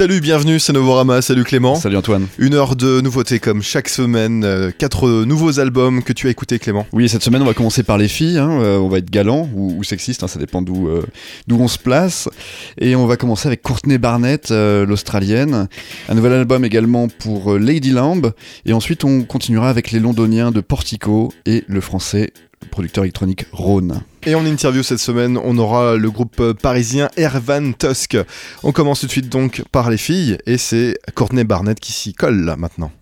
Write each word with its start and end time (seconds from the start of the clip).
Salut, 0.00 0.22
bienvenue, 0.22 0.58
c'est 0.58 0.72
Novorama, 0.72 1.20
salut 1.20 1.44
Clément. 1.44 1.74
Salut 1.74 1.98
Antoine. 1.98 2.26
Une 2.38 2.54
heure 2.54 2.74
de 2.74 3.02
nouveautés 3.02 3.38
comme 3.38 3.62
chaque 3.62 3.90
semaine, 3.90 4.44
euh, 4.44 4.70
quatre 4.70 5.24
nouveaux 5.26 5.60
albums 5.60 6.02
que 6.02 6.14
tu 6.14 6.26
as 6.26 6.30
écoutés 6.30 6.58
Clément. 6.58 6.86
Oui, 6.94 7.06
cette 7.10 7.22
semaine 7.22 7.42
on 7.42 7.44
va 7.44 7.52
commencer 7.52 7.82
par 7.82 7.98
les 7.98 8.08
filles, 8.08 8.38
hein, 8.38 8.62
euh, 8.62 8.78
on 8.78 8.88
va 8.88 8.96
être 8.96 9.10
galant 9.10 9.46
ou, 9.54 9.84
sexiste, 9.84 10.22
hein, 10.22 10.26
ça 10.26 10.38
dépend 10.38 10.62
d'où 10.62 10.88
euh, 10.88 11.02
d'où 11.48 11.60
on 11.60 11.68
se 11.68 11.76
place. 11.76 12.30
Et 12.80 12.96
on 12.96 13.06
va 13.06 13.18
commencer 13.18 13.46
avec 13.46 13.60
Courtney 13.60 13.98
Barnett, 13.98 14.48
l'Australienne. 14.48 15.68
Un 16.08 16.14
nouvel 16.14 16.32
album 16.32 16.64
également 16.64 17.08
pour 17.08 17.58
Lady 17.58 17.90
Lamb. 17.90 18.32
Et 18.64 18.72
ensuite 18.72 19.04
on 19.04 19.24
continuera 19.24 19.68
avec 19.68 19.90
les 19.90 20.00
Londoniens 20.00 20.50
de 20.50 20.62
Portico 20.62 21.30
et 21.44 21.62
le 21.68 21.82
français 21.82 22.32
producteur 22.70 23.04
électronique 23.04 23.46
Rhône. 23.52 24.02
Et 24.24 24.34
en 24.34 24.44
interview 24.44 24.82
cette 24.82 24.98
semaine, 24.98 25.38
on 25.42 25.56
aura 25.58 25.96
le 25.96 26.10
groupe 26.10 26.52
parisien 26.52 27.08
Ervan 27.16 27.72
Tusk. 27.72 28.18
On 28.62 28.72
commence 28.72 29.00
tout 29.00 29.06
de 29.06 29.12
suite 29.12 29.28
donc 29.28 29.64
par 29.72 29.90
les 29.90 29.96
filles, 29.96 30.38
et 30.46 30.58
c'est 30.58 30.98
Courtney 31.14 31.44
Barnett 31.44 31.80
qui 31.80 31.92
s'y 31.92 32.12
colle 32.12 32.54
maintenant. 32.58 32.92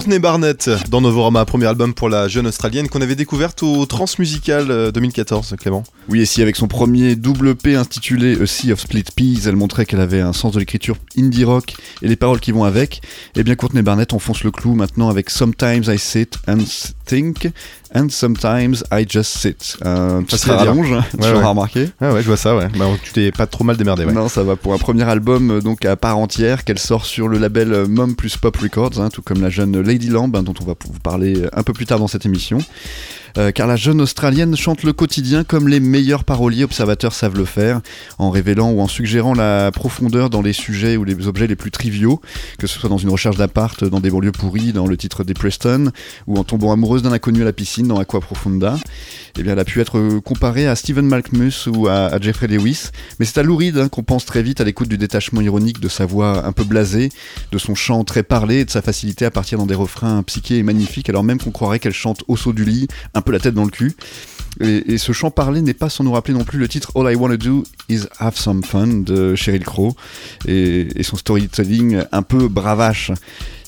Courtney 0.00 0.18
Barnett 0.18 0.70
dans 0.88 1.02
Novorama, 1.02 1.44
premier 1.44 1.66
album 1.66 1.92
pour 1.92 2.08
la 2.08 2.26
jeune 2.26 2.46
australienne 2.46 2.88
qu'on 2.88 3.02
avait 3.02 3.16
découverte 3.16 3.62
au 3.62 3.84
Transmusical 3.84 4.92
2014, 4.92 5.52
euh, 5.52 5.56
Clément. 5.56 5.82
Oui, 6.08 6.22
et 6.22 6.24
si 6.24 6.40
avec 6.40 6.56
son 6.56 6.68
premier 6.68 7.16
double 7.16 7.54
P 7.54 7.74
intitulé 7.74 8.40
A 8.40 8.46
Sea 8.46 8.72
of 8.72 8.80
Split 8.80 9.04
Peas, 9.14 9.46
elle 9.46 9.56
montrait 9.56 9.84
qu'elle 9.84 10.00
avait 10.00 10.22
un 10.22 10.32
sens 10.32 10.54
de 10.54 10.58
l'écriture 10.58 10.96
indie 11.18 11.44
rock 11.44 11.74
et 12.00 12.08
les 12.08 12.16
paroles 12.16 12.40
qui 12.40 12.50
vont 12.50 12.64
avec, 12.64 13.02
eh 13.36 13.42
bien 13.42 13.56
Courtney 13.56 13.82
Barnett 13.82 14.14
enfonce 14.14 14.42
le 14.42 14.50
clou 14.50 14.74
maintenant 14.74 15.10
avec 15.10 15.28
Sometimes 15.28 15.84
I 15.86 15.98
Sit 15.98 16.38
and 16.48 16.60
Think 17.10 17.50
and 17.92 18.08
Sometimes 18.10 18.84
I 18.92 19.04
Just 19.08 19.36
Sit. 19.38 19.78
Un 19.84 20.22
petit 20.22 20.48
rallonge, 20.48 20.92
hein, 20.92 21.04
tu 21.10 21.28
l'auras 21.32 21.48
remarqué. 21.48 21.88
Ouais, 22.00 22.12
ouais, 22.12 22.22
je 22.22 22.26
vois 22.28 22.36
ça, 22.36 22.56
ouais. 22.56 22.68
Bah, 22.78 22.86
tu 23.02 23.12
t'es 23.12 23.32
pas 23.32 23.48
trop 23.48 23.64
mal 23.64 23.76
démerdé, 23.76 24.04
ouais. 24.04 24.12
Non, 24.12 24.28
ça 24.28 24.44
va 24.44 24.54
pour 24.54 24.74
un 24.74 24.78
premier 24.78 25.02
album 25.02 25.50
euh, 25.50 25.60
donc 25.60 25.84
à 25.84 25.96
part 25.96 26.18
entière 26.18 26.64
qu'elle 26.64 26.78
sort 26.78 27.04
sur 27.04 27.26
le 27.26 27.38
label 27.38 27.72
euh, 27.72 27.88
Mom 27.88 28.14
plus 28.14 28.36
Pop 28.36 28.56
Records, 28.56 29.00
hein, 29.00 29.08
tout 29.08 29.22
comme 29.22 29.40
la 29.42 29.50
jeune 29.50 29.80
Lady 29.80 30.08
Lamb, 30.08 30.34
hein, 30.36 30.44
dont 30.44 30.54
on 30.60 30.64
va 30.64 30.74
vous 30.84 31.00
parler 31.00 31.42
un 31.52 31.64
peu 31.64 31.72
plus 31.72 31.86
tard 31.86 31.98
dans 31.98 32.06
cette 32.06 32.26
émission. 32.26 32.58
Euh, 33.38 33.52
car 33.52 33.66
la 33.66 33.76
jeune 33.76 34.00
Australienne 34.00 34.56
chante 34.56 34.82
le 34.82 34.92
quotidien 34.92 35.44
comme 35.44 35.68
les 35.68 35.80
meilleurs 35.80 36.24
paroliers 36.24 36.64
observateurs 36.64 37.12
savent 37.12 37.36
le 37.36 37.44
faire, 37.44 37.80
en 38.18 38.30
révélant 38.30 38.70
ou 38.70 38.80
en 38.80 38.88
suggérant 38.88 39.34
la 39.34 39.70
profondeur 39.72 40.30
dans 40.30 40.42
les 40.42 40.52
sujets 40.52 40.96
ou 40.96 41.04
les 41.04 41.26
objets 41.26 41.46
les 41.46 41.56
plus 41.56 41.70
triviaux, 41.70 42.20
que 42.58 42.66
ce 42.66 42.78
soit 42.78 42.88
dans 42.88 42.98
une 42.98 43.10
recherche 43.10 43.36
d'appart, 43.36 43.84
dans 43.84 44.00
des 44.00 44.10
banlieues 44.10 44.32
pourries, 44.32 44.72
dans 44.72 44.86
le 44.86 44.96
titre 44.96 45.24
des 45.24 45.34
Preston, 45.34 45.90
ou 46.26 46.38
en 46.38 46.44
tombant 46.44 46.72
amoureuse 46.72 47.02
d'un 47.02 47.12
inconnu 47.12 47.42
à 47.42 47.44
la 47.44 47.52
piscine 47.52 47.88
dans 47.88 47.98
Aqua 47.98 48.20
Profunda. 48.20 48.78
Eh 49.38 49.42
bien, 49.42 49.52
elle 49.52 49.58
a 49.58 49.64
pu 49.64 49.80
être 49.80 50.18
comparée 50.20 50.66
à 50.66 50.74
Stephen 50.76 51.06
Malkmus 51.06 51.68
ou 51.68 51.88
à, 51.88 52.18
Jeffrey 52.20 52.48
Lewis, 52.48 52.90
mais 53.18 53.26
c'est 53.26 53.38
à 53.38 53.42
Lou 53.42 53.56
Reed 53.56 53.78
hein, 53.78 53.88
qu'on 53.88 54.02
pense 54.02 54.26
très 54.26 54.42
vite 54.42 54.60
à 54.60 54.64
l'écoute 54.64 54.88
du 54.88 54.98
détachement 54.98 55.40
ironique 55.40 55.80
de 55.80 55.88
sa 55.88 56.04
voix 56.04 56.44
un 56.44 56.52
peu 56.52 56.64
blasée, 56.64 57.10
de 57.52 57.58
son 57.58 57.74
chant 57.74 58.04
très 58.04 58.22
parlé 58.22 58.60
et 58.60 58.64
de 58.64 58.70
sa 58.70 58.82
facilité 58.82 59.24
à 59.24 59.30
partir 59.30 59.58
dans 59.58 59.66
des 59.66 59.74
refrains 59.74 60.22
psychés 60.24 60.58
et 60.58 60.62
magnifiques, 60.62 61.08
alors 61.08 61.24
même 61.24 61.38
qu'on 61.38 61.50
croirait 61.50 61.78
qu'elle 61.78 61.92
chante 61.92 62.24
au 62.28 62.36
saut 62.36 62.52
du 62.52 62.64
lit, 62.64 62.88
un 63.20 63.22
peu 63.22 63.32
la 63.32 63.38
tête 63.38 63.54
dans 63.54 63.64
le 63.64 63.70
cul. 63.70 63.94
Et, 64.60 64.98
ce 64.98 65.12
chant 65.12 65.30
parlé 65.30 65.62
n'est 65.62 65.74
pas 65.74 65.88
sans 65.88 66.04
nous 66.04 66.12
rappeler 66.12 66.34
non 66.34 66.44
plus 66.44 66.58
le 66.58 66.68
titre 66.68 66.92
All 66.96 67.12
I 67.12 67.14
Wanna 67.14 67.36
Do 67.36 67.64
Is 67.88 68.02
Have 68.18 68.36
Some 68.36 68.62
Fun 68.64 68.88
de 68.88 69.34
Sheryl 69.34 69.64
Crow 69.64 69.94
et, 70.46 70.88
son 71.02 71.16
storytelling 71.16 72.02
un 72.12 72.22
peu 72.22 72.48
bravache. 72.48 73.12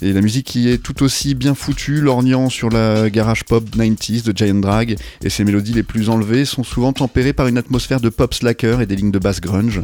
Et 0.02 0.12
la 0.12 0.20
musique 0.20 0.46
qui 0.46 0.69
est 0.69 0.79
tout 0.79 1.05
aussi 1.05 1.34
bien 1.34 1.55
foutue, 1.55 2.00
lorgnant 2.00 2.50
sur 2.50 2.70
la 2.70 3.08
garage 3.08 3.44
pop 3.44 3.64
90s 3.70 4.25
de 4.25 4.37
Giant 4.37 4.56
Drag, 4.56 4.96
et 5.23 5.31
ses 5.31 5.44
mélodies 5.44 5.75
les 5.75 5.84
plus 5.84 6.08
enlevées 6.11 6.44
sont 6.44 6.64
souvent 6.64 6.93
tempérées 6.93 7.32
par 7.32 7.46
une 7.46 7.56
atmosphère 7.56 8.00
de 8.00 8.08
pop 8.08 8.34
slacker 8.34 8.81
et 8.81 8.87
des 8.87 8.96
lignes 8.96 9.12
de 9.12 9.20
basse 9.20 9.40
grunge. 9.40 9.81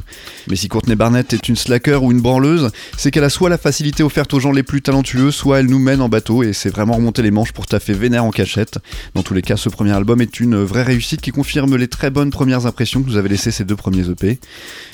Mais 0.49 0.56
si 0.56 0.67
Courtney 0.67 0.97
Barnett 0.97 1.33
est 1.33 1.49
une 1.49 1.55
slacker 1.55 2.03
ou 2.03 2.11
une 2.11 2.21
branleuse, 2.21 2.73
c'est 2.97 3.12
qu'elle 3.12 3.23
a 3.23 3.31
soit 3.31 3.49
la 3.49 3.59
facilité 3.59 4.03
offerte 4.03 4.35
aux 4.35 4.41
gens 4.41 4.50
les 4.50 4.65
plus 4.65 4.83
talentueux, 4.83 5.31
soit 5.31 5.61
elle 5.61 5.67
nous 5.67 5.79
mène 5.79 6.00
en 6.00 6.09
bateau, 6.09 6.43
et 6.43 6.53
c'est 6.53 6.71
vraiment 6.71 6.95
remonter 6.95 7.23
les 7.23 7.31
manches 7.31 7.53
pour 7.53 7.67
taffer 7.67 7.93
vénère 7.93 8.25
en 8.25 8.33
cachette. 8.33 8.79
Dans 9.15 9.23
tous 9.23 9.35
les 9.35 9.43
cas, 9.43 9.56
ce 9.56 9.69
premier 9.69 9.93
album 9.93 10.21
est 10.21 10.41
une 10.41 10.56
vraie 10.56 10.83
réussite 10.88 11.20
qui 11.20 11.31
confirme 11.31 11.76
les 11.76 11.88
très 11.88 12.11
bonnes 12.11 12.31
premières 12.31 12.67
impressions 12.67 13.02
que 13.02 13.08
nous 13.08 13.17
avez 13.17 13.29
laissées 13.29 13.50
ces 13.50 13.64
deux 13.64 13.76
premiers 13.76 14.08
EP. 14.11 14.38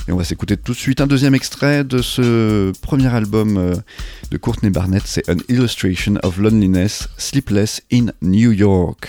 Et 0.08 0.12
on 0.12 0.16
va 0.16 0.24
s'écouter 0.24 0.56
tout 0.56 0.72
de 0.72 0.76
suite 0.76 1.00
un 1.00 1.06
deuxième 1.06 1.34
extrait 1.34 1.84
de 1.84 2.02
ce 2.02 2.72
premier 2.82 3.14
album 3.14 3.56
euh, 3.56 3.74
de 4.30 4.36
Courtney 4.36 4.70
Barnett. 4.70 5.02
C'est 5.06 5.28
An 5.30 5.36
Illustration 5.48 6.16
of 6.22 6.38
Loneliness, 6.38 7.08
Sleepless 7.16 7.82
in 7.92 8.06
New 8.20 8.52
York. 8.52 9.08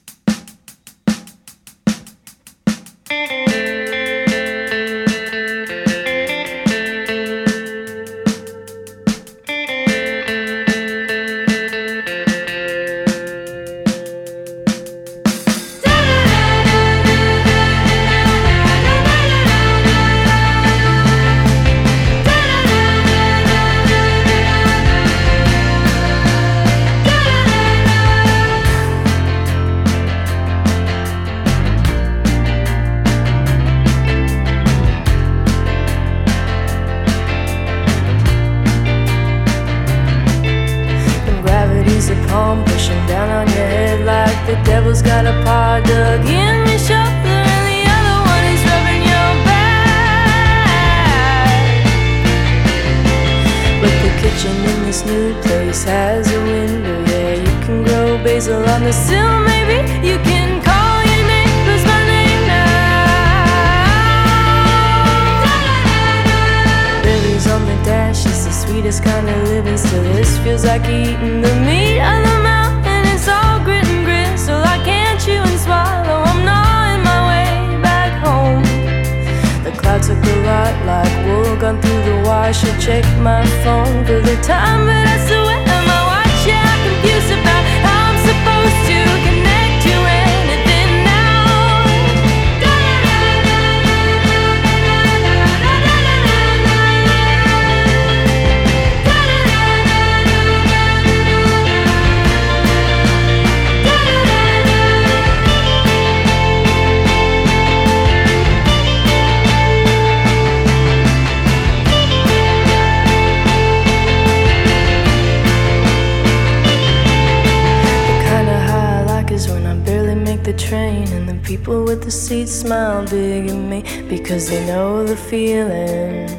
Me 124.31 124.37
because 124.37 124.49
they 124.49 124.65
know 124.65 125.03
the 125.03 125.15
feeling. 125.15 126.29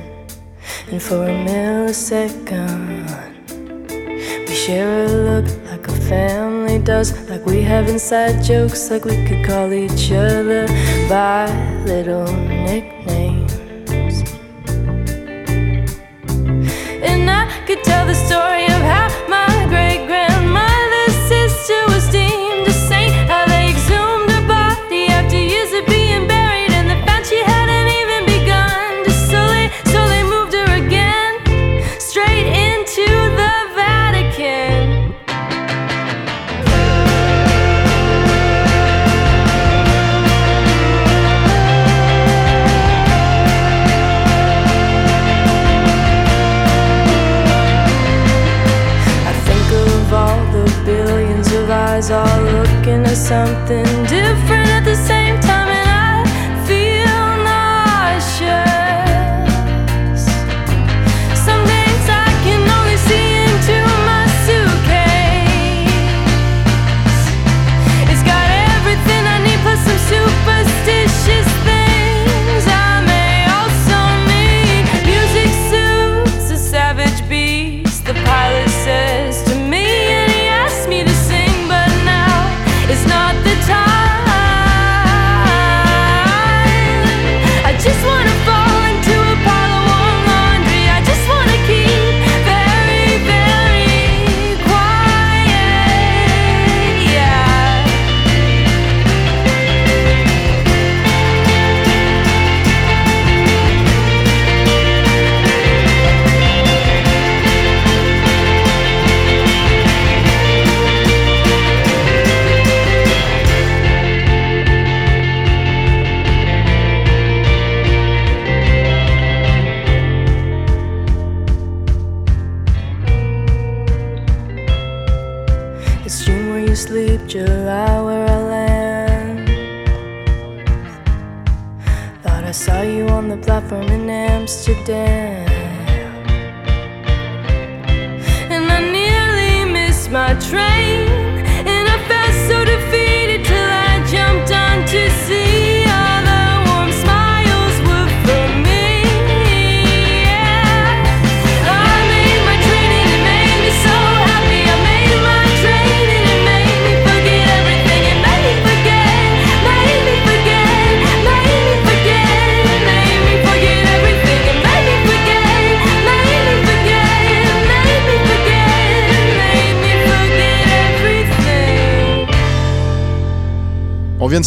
And 0.91 1.03
for 1.03 1.25
a 1.25 1.35
millisecond, 1.47 3.09
we 4.49 4.55
share 4.55 5.05
a 5.05 5.09
look 5.09 5.47
like 5.67 5.87
a 5.89 5.93
family 6.09 6.79
does, 6.79 7.13
like 7.29 7.45
we 7.45 7.63
have 7.63 7.89
inside 7.89 8.43
jokes, 8.43 8.91
like 8.91 9.05
we 9.05 9.25
could 9.27 9.45
call 9.45 9.73
each 9.73 10.11
other 10.13 10.67
by 11.09 11.47
little 11.85 12.27
nicknames. 12.33 13.53
And 17.03 17.31
I 17.31 17.47
could 17.67 17.83
tell 17.85 18.07
the 18.07 18.15
story 18.15 18.72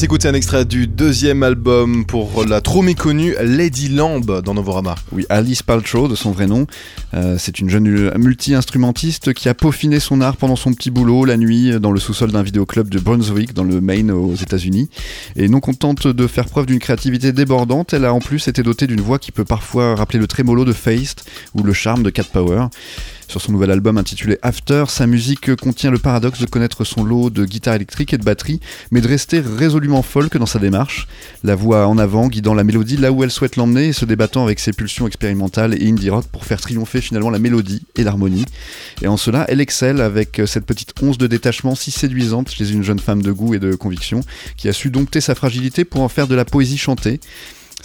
s'écouter 0.05 0.27
un 0.27 0.35
extrait 0.35 0.65
du 0.65 0.85
deuxième 0.85 1.41
album 1.41 2.05
pour 2.05 2.45
la 2.45 2.61
trop 2.61 2.83
méconnue 2.83 3.35
Lady 3.41 3.89
Lamb 3.89 4.23
dans 4.43 4.53
Novorama. 4.53 4.93
Oui, 5.11 5.25
Alice 5.29 5.63
Paltrow 5.63 6.07
de 6.07 6.13
son 6.13 6.29
vrai 6.29 6.45
nom. 6.45 6.67
Euh, 7.13 7.37
c'est 7.37 7.59
une 7.59 7.69
jeune 7.69 8.11
multi-instrumentiste 8.17 9.33
qui 9.33 9.47
a 9.49 9.53
peaufiné 9.53 9.99
son 9.99 10.21
art 10.21 10.37
pendant 10.37 10.55
son 10.55 10.73
petit 10.73 10.91
boulot 10.91 11.25
la 11.25 11.37
nuit 11.37 11.79
dans 11.79 11.91
le 11.91 11.99
sous-sol 11.99 12.31
d'un 12.31 12.43
vidéoclub 12.43 12.89
de 12.89 12.99
Brunswick 12.99 13.53
dans 13.53 13.63
le 13.63 13.81
Maine 13.81 14.11
aux 14.11 14.35
États-Unis. 14.35 14.89
Et 15.35 15.47
non 15.47 15.59
contente 15.59 16.07
de 16.07 16.27
faire 16.27 16.45
preuve 16.45 16.65
d'une 16.65 16.79
créativité 16.79 17.31
débordante, 17.31 17.93
elle 17.93 18.05
a 18.05 18.13
en 18.13 18.19
plus 18.19 18.47
été 18.47 18.63
dotée 18.63 18.87
d'une 18.87 19.01
voix 19.01 19.19
qui 19.19 19.31
peut 19.31 19.45
parfois 19.45 19.95
rappeler 19.95 20.19
le 20.19 20.27
trémolo 20.27 20.65
de 20.65 20.73
Feist 20.73 21.25
ou 21.53 21.63
le 21.63 21.73
charme 21.73 22.03
de 22.03 22.09
Cat 22.09 22.25
Power. 22.31 22.67
Sur 23.27 23.41
son 23.41 23.51
nouvel 23.51 23.71
album 23.71 23.97
intitulé 23.97 24.37
After, 24.43 24.85
sa 24.87 25.07
musique 25.07 25.55
contient 25.55 25.89
le 25.89 25.97
paradoxe 25.97 26.39
de 26.39 26.45
connaître 26.45 26.83
son 26.83 27.03
lot 27.03 27.29
de 27.29 27.45
guitare 27.45 27.75
électrique 27.75 28.13
et 28.13 28.17
de 28.17 28.23
batterie, 28.23 28.59
mais 28.91 29.01
de 29.01 29.07
rester 29.07 29.39
résolument 29.39 30.03
folk 30.03 30.37
dans 30.37 30.45
sa 30.45 30.59
démarche, 30.59 31.07
la 31.43 31.55
voix 31.55 31.87
en 31.87 31.97
avant 31.97 32.27
guidant 32.27 32.53
la 32.53 32.63
mélodie 32.63 32.97
là 32.97 33.11
où 33.11 33.23
elle 33.23 33.31
souhaite 33.31 33.55
l'emmener 33.55 33.87
et 33.87 33.93
se 33.93 34.05
débattant 34.05 34.43
avec 34.43 34.59
ses 34.59 34.73
pulsions 34.73 35.07
expérimentales 35.07 35.73
et 35.81 35.89
indie 35.89 36.09
rock 36.09 36.25
pour 36.31 36.45
faire 36.45 36.61
triompher 36.61 36.94
finalement 37.01 37.29
la 37.29 37.39
mélodie 37.39 37.83
et 37.95 38.03
l'harmonie. 38.03 38.45
Et 39.01 39.07
en 39.07 39.17
cela, 39.17 39.45
elle 39.47 39.61
excelle 39.61 40.01
avec 40.01 40.41
cette 40.45 40.65
petite 40.65 40.93
once 41.01 41.17
de 41.17 41.27
détachement 41.27 41.75
si 41.75 41.91
séduisante 41.91 42.51
chez 42.51 42.71
une 42.71 42.83
jeune 42.83 42.99
femme 42.99 43.21
de 43.21 43.31
goût 43.31 43.53
et 43.53 43.59
de 43.59 43.75
conviction 43.75 44.21
qui 44.57 44.69
a 44.69 44.73
su 44.73 44.89
dompter 44.89 45.21
sa 45.21 45.35
fragilité 45.35 45.85
pour 45.85 46.01
en 46.01 46.09
faire 46.09 46.27
de 46.27 46.35
la 46.35 46.45
poésie 46.45 46.77
chantée. 46.77 47.19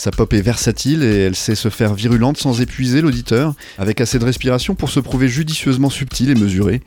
Sa 0.00 0.10
pop 0.10 0.32
est 0.32 0.40
versatile 0.40 1.02
et 1.02 1.18
elle 1.18 1.36
sait 1.36 1.54
se 1.54 1.68
faire 1.68 1.92
virulente 1.92 2.38
sans 2.38 2.62
épuiser 2.62 3.02
l'auditeur, 3.02 3.54
avec 3.76 4.00
assez 4.00 4.18
de 4.18 4.24
respiration 4.24 4.74
pour 4.74 4.88
se 4.88 4.98
prouver 4.98 5.28
judicieusement 5.28 5.90
subtile 5.90 6.30
et 6.30 6.34
mesurée. 6.34 6.80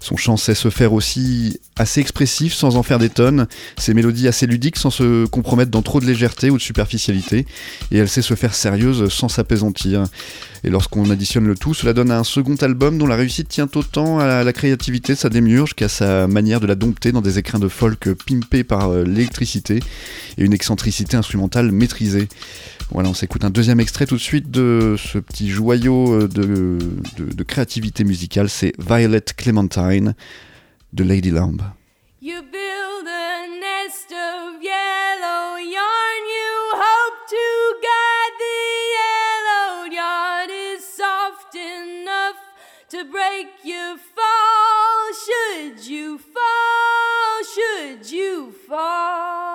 Son 0.00 0.16
chant 0.16 0.38
sait 0.38 0.54
se 0.54 0.70
faire 0.70 0.94
aussi 0.94 1.60
assez 1.76 2.00
expressif 2.00 2.54
sans 2.54 2.76
en 2.76 2.82
faire 2.82 2.98
des 2.98 3.10
tonnes, 3.10 3.48
ses 3.76 3.92
mélodies 3.92 4.28
assez 4.28 4.46
ludiques 4.46 4.78
sans 4.78 4.88
se 4.88 5.26
compromettre 5.26 5.70
dans 5.70 5.82
trop 5.82 6.00
de 6.00 6.06
légèreté 6.06 6.48
ou 6.48 6.56
de 6.56 6.62
superficialité, 6.62 7.44
et 7.90 7.98
elle 7.98 8.08
sait 8.08 8.22
se 8.22 8.34
faire 8.34 8.54
sérieuse 8.54 9.12
sans 9.12 9.28
s'apaisantir. 9.28 10.04
Et 10.64 10.70
lorsqu'on 10.70 11.10
additionne 11.10 11.46
le 11.46 11.54
tout, 11.54 11.74
cela 11.74 11.92
donne 11.92 12.10
un 12.10 12.24
second 12.24 12.54
album 12.56 12.96
dont 12.96 13.06
la 13.06 13.16
réussite 13.16 13.48
tient 13.48 13.68
autant 13.74 14.18
à 14.18 14.42
la 14.42 14.52
créativité 14.54 15.12
de 15.12 15.18
sa 15.18 15.28
démiurge 15.28 15.74
qu'à 15.74 15.90
sa 15.90 16.26
manière 16.26 16.58
de 16.58 16.66
la 16.66 16.74
dompter 16.74 17.12
dans 17.12 17.20
des 17.20 17.38
écrins 17.38 17.58
de 17.58 17.68
folk 17.68 18.08
pimpés 18.26 18.64
par 18.64 18.88
euh, 18.88 19.04
l'électricité 19.04 19.80
et 20.38 20.42
une 20.42 20.54
excentricité 20.54 21.18
instrumentale 21.18 21.70
maîtrisée. 21.70 22.28
Voilà, 22.90 23.10
on 23.10 23.14
s'écoute 23.14 23.44
un 23.44 23.50
deuxième 23.50 23.78
extrait 23.78 24.06
tout 24.06 24.16
de 24.16 24.20
suite 24.20 24.50
de 24.50 24.96
ce 24.98 25.18
petit 25.18 25.50
joyau 25.50 26.14
euh, 26.14 26.28
de, 26.28 27.42
créativité 27.42 28.02
musicale, 28.04 28.48
c'est 28.48 28.72
Violet 28.78 29.20
Clementine 29.36 30.14
de 30.94 31.04
Lady 31.04 31.30
Lamb. 31.30 31.60
To 42.94 43.04
break 43.06 43.48
you 43.64 43.98
fall. 44.14 45.10
Should 45.26 45.84
you 45.84 46.16
fall, 46.16 47.42
should 47.52 48.08
you 48.08 48.52
fall? 48.68 49.53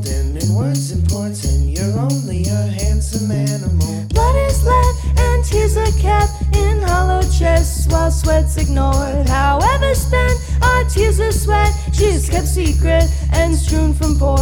Golden 0.00 0.36
and 0.36 0.56
words 0.56 0.92
important. 0.92 1.68
You're 1.68 1.98
only 1.98 2.44
a 2.44 2.66
handsome 2.66 3.30
animal. 3.30 4.04
Blood 4.08 4.36
is 4.48 4.64
let 4.64 5.18
and 5.18 5.44
tears 5.44 5.76
are 5.76 5.92
kept 6.00 6.32
in 6.56 6.80
hollow 6.80 7.22
chests 7.22 7.86
while 7.88 8.10
sweat's 8.10 8.56
ignored. 8.56 9.28
However 9.28 9.94
spent, 9.94 10.38
our 10.62 10.84
tears 10.84 11.20
are 11.20 11.32
sweat, 11.32 11.72
she's 11.92 12.28
kept 12.28 12.48
secret 12.48 13.04
and 13.32 13.54
strewn 13.54 13.92
from 13.94 14.18
pores. 14.18 14.39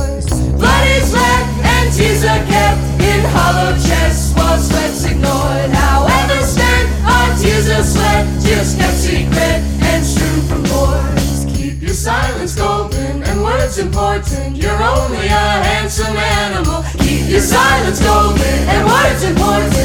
Only 15.18 15.28
a 15.28 15.64
handsome 15.64 16.16
animal. 16.16 16.84
Keep 16.98 17.30
your 17.30 17.40
silence 17.40 18.00
golden 18.00 18.40
and 18.68 18.86
words 18.86 19.24
important. 19.24 19.77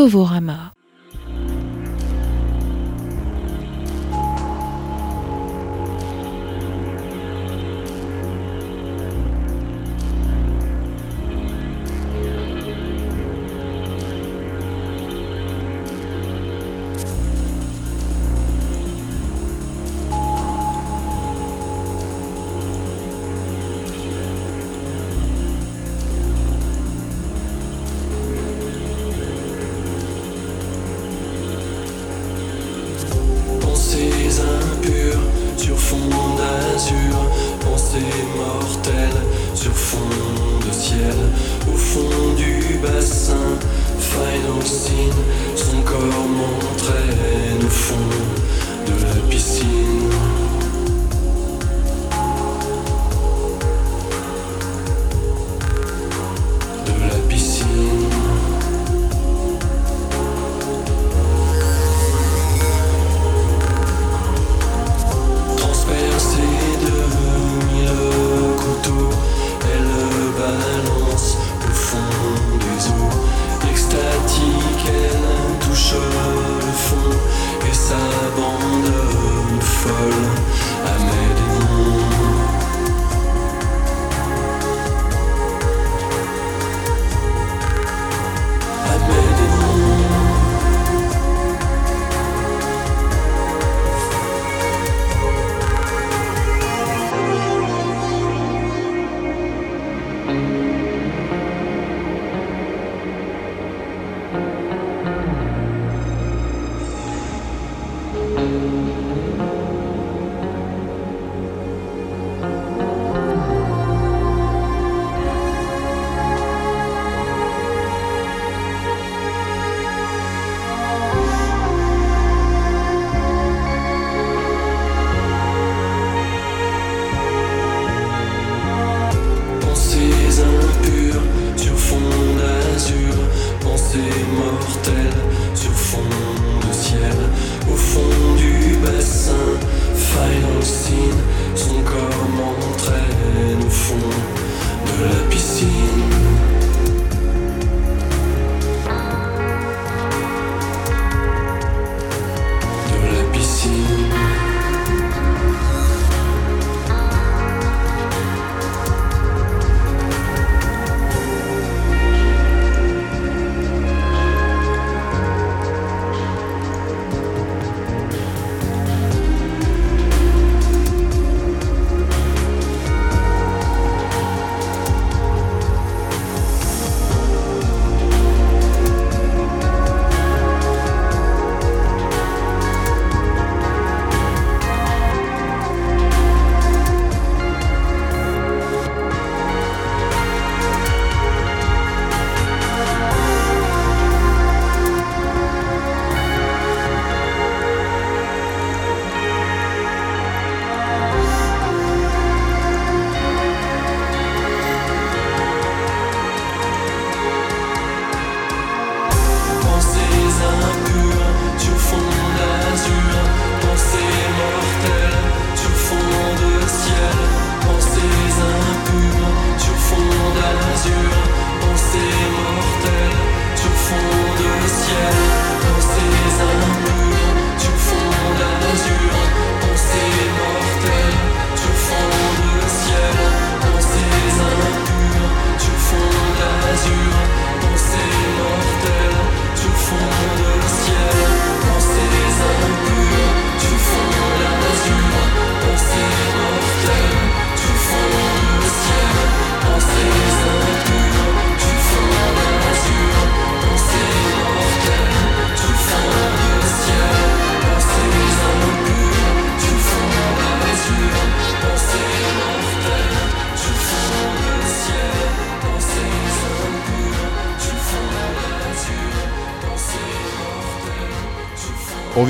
Novorama. 0.00 0.79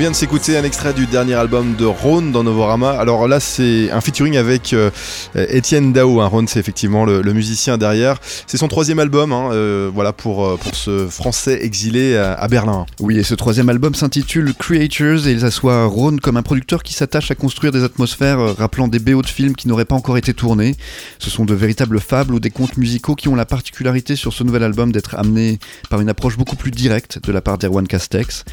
Vient 0.01 0.09
de 0.09 0.15
s'écouter 0.15 0.57
un 0.57 0.63
extrait 0.63 0.93
du 0.95 1.05
dernier 1.05 1.35
album 1.35 1.75
de 1.75 1.85
Rhône 1.85 2.31
dans 2.31 2.43
Novorama. 2.43 2.89
Alors 2.89 3.27
là, 3.27 3.39
c'est 3.39 3.91
un 3.91 4.01
featuring 4.01 4.35
avec 4.35 4.73
euh, 4.73 4.89
Étienne 5.35 5.93
Dao. 5.93 6.21
Hein. 6.21 6.25
Rhône, 6.25 6.47
c'est 6.47 6.59
effectivement 6.59 7.05
le, 7.05 7.21
musicien 7.33 7.77
derrière. 7.77 8.17
C'est 8.47 8.57
son 8.57 8.67
troisième 8.67 8.97
album, 8.97 9.31
hein, 9.31 9.51
euh, 9.51 9.91
voilà 9.93 10.11
pour, 10.11 10.43
euh, 10.43 10.57
pour 10.57 10.73
ce 10.73 11.05
Français 11.05 11.59
exilé 11.63 12.17
à, 12.17 12.47
Berlin. 12.47 12.87
Oui, 12.99 13.19
et 13.19 13.23
ce 13.23 13.35
troisième 13.35 13.69
album 13.69 13.93
s'intitule 13.93 14.55
Creatures 14.55 15.27
et 15.27 15.33
il 15.33 15.45
assoit 15.45 15.85
Rhône 15.85 16.19
comme 16.19 16.35
un 16.35 16.41
producteur 16.41 16.81
qui 16.81 16.95
s'attache 16.95 17.29
à 17.29 17.35
construire 17.35 17.71
des 17.71 17.83
atmosphères 17.83 18.57
rappelant 18.57 18.87
des 18.87 18.97
BO 18.97 19.21
de 19.21 19.27
films 19.27 19.55
qui 19.55 19.67
n'auraient 19.67 19.85
pas 19.85 19.93
encore 19.93 20.17
été 20.17 20.33
tournés. 20.33 20.77
Ce 21.19 21.29
sont 21.29 21.45
de 21.45 21.53
véritables 21.53 21.99
fables 21.99 22.33
ou 22.33 22.39
des 22.39 22.49
contes 22.49 22.77
musicaux 22.77 23.13
qui 23.13 23.27
ont 23.27 23.35
la 23.35 23.45
particularité 23.45 24.15
sur 24.15 24.33
ce 24.33 24.43
nouvel 24.43 24.63
album 24.63 24.91
d'être 24.91 25.13
amenés 25.13 25.59
par 25.91 26.01
une 26.01 26.09
approche 26.09 26.37
beaucoup 26.37 26.55
plus 26.55 26.71
directe 26.71 27.19
de 27.23 27.31
la 27.31 27.41
part 27.41 27.59
d'Erwan 27.59 27.87
Castex. 27.87 28.45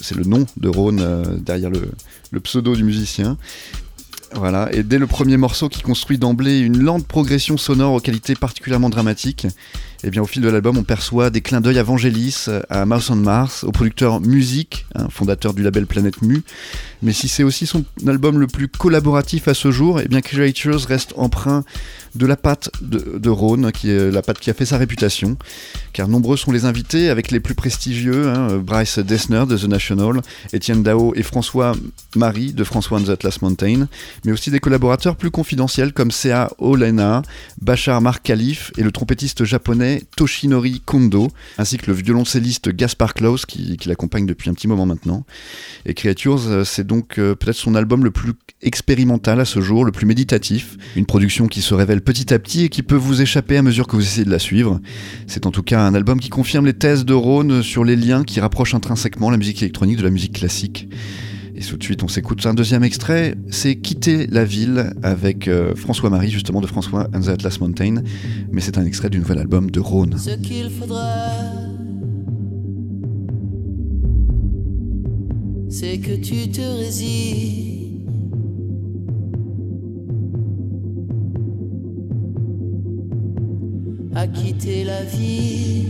C'est 0.00 0.16
le 0.16 0.24
nom 0.24 0.46
de 0.56 0.68
Rhône 0.68 1.00
euh, 1.00 1.36
derrière 1.36 1.70
le, 1.70 1.90
le 2.30 2.40
pseudo 2.40 2.74
du 2.74 2.84
musicien. 2.84 3.36
Voilà, 4.34 4.72
et 4.72 4.82
dès 4.82 4.98
le 4.98 5.06
premier 5.06 5.36
morceau 5.36 5.68
qui 5.68 5.82
construit 5.82 6.16
d'emblée 6.16 6.60
une 6.60 6.78
lente 6.78 7.06
progression 7.06 7.58
sonore 7.58 7.92
aux 7.92 8.00
qualités 8.00 8.34
particulièrement 8.34 8.88
dramatiques, 8.88 9.46
et 10.04 10.10
bien 10.10 10.22
au 10.22 10.26
fil 10.26 10.42
de 10.42 10.48
l'album 10.48 10.76
on 10.76 10.82
perçoit 10.82 11.30
des 11.30 11.40
clins 11.40 11.60
d'œil 11.60 11.78
à 11.78 11.82
Vangelis, 11.82 12.46
à 12.68 12.84
Mouse 12.86 13.10
on 13.10 13.16
Mars, 13.16 13.64
au 13.64 13.72
producteur 13.72 14.20
Musique, 14.20 14.86
fondateur 15.10 15.54
du 15.54 15.62
label 15.62 15.86
Planète 15.86 16.22
Mu. 16.22 16.42
Mais 17.02 17.12
si 17.12 17.28
c'est 17.28 17.42
aussi 17.42 17.66
son 17.66 17.84
album 18.06 18.38
le 18.38 18.46
plus 18.46 18.68
collaboratif 18.68 19.48
à 19.48 19.54
ce 19.54 19.70
jour, 19.70 20.00
et 20.00 20.06
bien 20.06 20.20
Creatures 20.20 20.86
reste 20.86 21.14
emprunt 21.16 21.64
de 22.14 22.26
la 22.26 22.36
patte 22.36 22.70
de, 22.80 23.30
Rhône, 23.30 23.72
qui 23.72 23.90
est 23.90 24.10
la 24.10 24.22
patte 24.22 24.38
qui 24.38 24.50
a 24.50 24.54
fait 24.54 24.66
sa 24.66 24.76
réputation, 24.76 25.36
car 25.92 26.08
nombreux 26.08 26.36
sont 26.36 26.52
les 26.52 26.64
invités, 26.64 27.08
avec 27.08 27.30
les 27.30 27.40
plus 27.40 27.54
prestigieux, 27.54 28.28
hein, 28.28 28.58
Bryce 28.58 28.98
Dessner 28.98 29.44
de 29.48 29.56
The 29.56 29.64
National, 29.64 30.20
Étienne 30.52 30.82
Dao 30.82 31.14
et 31.16 31.22
François 31.22 31.74
Marie 32.14 32.52
de 32.52 32.64
François 32.64 32.98
and 32.98 33.04
the 33.04 33.08
Atlas 33.10 33.40
Mountain, 33.40 33.88
mais 34.24 34.32
aussi 34.32 34.50
des 34.50 34.60
collaborateurs 34.60 35.16
plus 35.16 35.30
confidentiels 35.30 35.92
comme 35.92 36.10
Sea 36.10 36.48
Olena, 36.58 37.22
Bachar 37.60 38.00
Mark 38.00 38.22
Khalif 38.22 38.72
et 38.76 38.82
le 38.82 38.92
trompettiste 38.92 39.44
japonais 39.44 39.91
Toshinori 40.16 40.80
Kondo, 40.84 41.28
ainsi 41.58 41.76
que 41.76 41.86
le 41.86 41.92
violoncelliste 41.92 42.70
Gaspar 42.70 43.14
Klaus 43.14 43.46
qui, 43.46 43.76
qui 43.76 43.88
l'accompagne 43.88 44.26
depuis 44.26 44.50
un 44.50 44.54
petit 44.54 44.68
moment 44.68 44.86
maintenant. 44.86 45.24
Et 45.86 45.94
Creatures, 45.94 46.48
euh, 46.48 46.64
c'est 46.64 46.86
donc 46.86 47.18
euh, 47.18 47.34
peut-être 47.34 47.56
son 47.56 47.74
album 47.74 48.04
le 48.04 48.10
plus 48.10 48.32
expérimental 48.62 49.40
à 49.40 49.44
ce 49.44 49.60
jour, 49.60 49.84
le 49.84 49.92
plus 49.92 50.06
méditatif, 50.06 50.76
une 50.96 51.06
production 51.06 51.48
qui 51.48 51.62
se 51.62 51.74
révèle 51.74 52.00
petit 52.00 52.32
à 52.32 52.38
petit 52.38 52.64
et 52.64 52.68
qui 52.68 52.82
peut 52.82 52.96
vous 52.96 53.22
échapper 53.22 53.56
à 53.56 53.62
mesure 53.62 53.86
que 53.86 53.96
vous 53.96 54.02
essayez 54.02 54.24
de 54.24 54.30
la 54.30 54.38
suivre. 54.38 54.80
C'est 55.26 55.46
en 55.46 55.50
tout 55.50 55.62
cas 55.62 55.80
un 55.80 55.94
album 55.94 56.20
qui 56.20 56.28
confirme 56.28 56.66
les 56.66 56.74
thèses 56.74 57.04
de 57.04 57.14
Rhône 57.14 57.62
sur 57.62 57.84
les 57.84 57.96
liens 57.96 58.24
qui 58.24 58.40
rapprochent 58.40 58.74
intrinsèquement 58.74 59.30
la 59.30 59.36
musique 59.36 59.62
électronique 59.62 59.98
de 59.98 60.04
la 60.04 60.10
musique 60.10 60.34
classique. 60.34 60.88
Et 61.62 61.64
tout 61.64 61.76
de 61.76 61.84
suite, 61.84 62.02
on 62.02 62.08
s'écoute 62.08 62.44
un 62.44 62.54
deuxième 62.54 62.82
extrait, 62.82 63.36
c'est 63.48 63.76
Quitter 63.76 64.26
la 64.26 64.44
ville 64.44 64.94
avec 65.04 65.46
euh, 65.46 65.76
François-Marie, 65.76 66.28
justement 66.28 66.60
de 66.60 66.66
François 66.66 67.08
and 67.14 67.20
the 67.20 67.28
Atlas 67.28 67.60
Mountain, 67.60 68.02
mais 68.50 68.60
c'est 68.60 68.78
un 68.78 68.84
extrait 68.84 69.10
du 69.10 69.20
nouvel 69.20 69.38
album 69.38 69.70
de 69.70 69.78
Rhône. 69.78 70.18
Ce 70.18 70.30
qu'il 70.30 70.68
faudrait, 70.70 70.98
c'est 75.68 75.98
que 75.98 76.16
tu 76.16 76.50
te 76.50 76.60
résignes. 76.60 78.08
À 84.16 84.26
quitter 84.26 84.82
la 84.82 85.04
vie. 85.04 85.84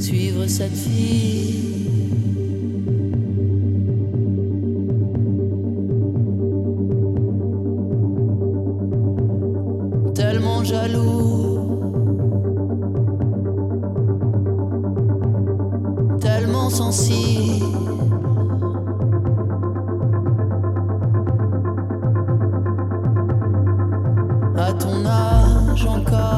Suivre 0.00 0.46
cette 0.46 0.76
fille. 0.76 1.68
tellement 10.18 10.64
jaloux, 10.64 11.60
tellement 16.20 16.68
sensible. 16.70 17.66
À 24.56 24.72
ton 24.72 25.06
âge 25.06 25.86
encore, 25.86 26.37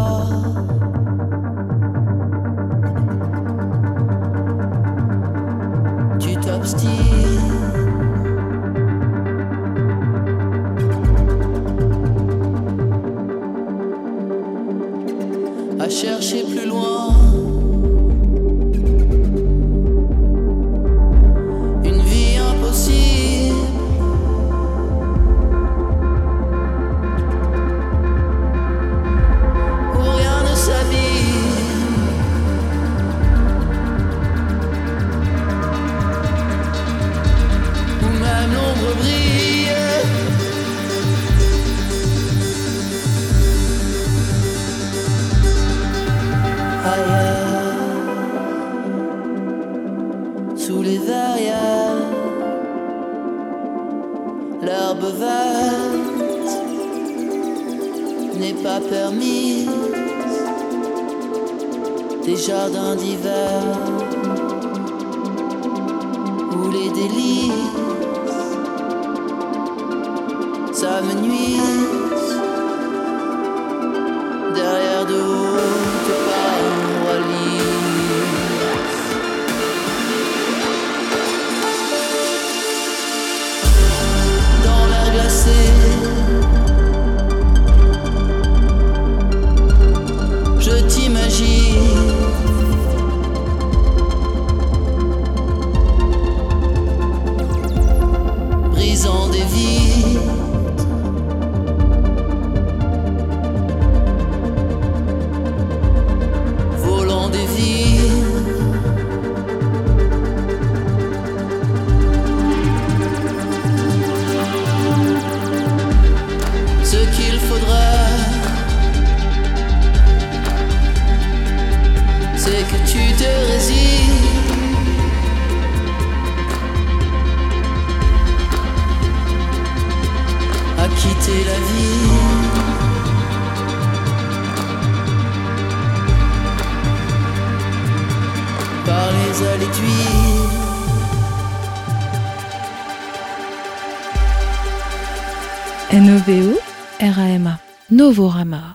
Novorama. 148.10 148.74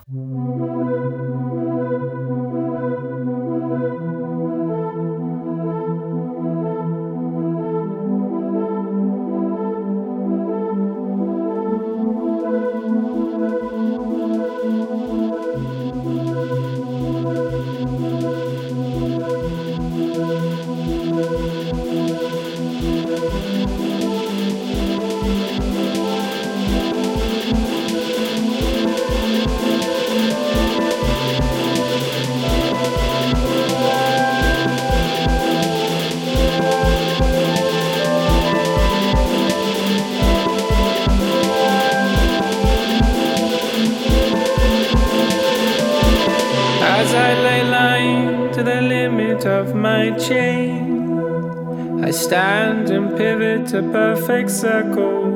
Perfect 54.26 54.50
circle. 54.50 55.30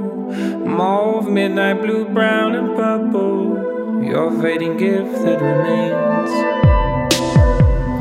Mauve, 0.66 1.30
midnight 1.30 1.80
blue, 1.80 2.08
brown, 2.08 2.56
and 2.56 2.74
purple. 2.74 4.02
Your 4.02 4.32
fading 4.42 4.76
gift 4.78 5.12
that 5.22 5.40
remains. 5.40 6.32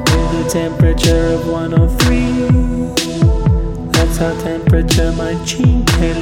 With 0.10 0.48
a 0.48 0.50
temperature 0.50 1.28
of 1.28 1.48
103. 1.48 3.92
That's 3.92 4.18
how 4.18 4.34
temperature 4.42 5.12
my 5.12 5.36
can 5.86 6.16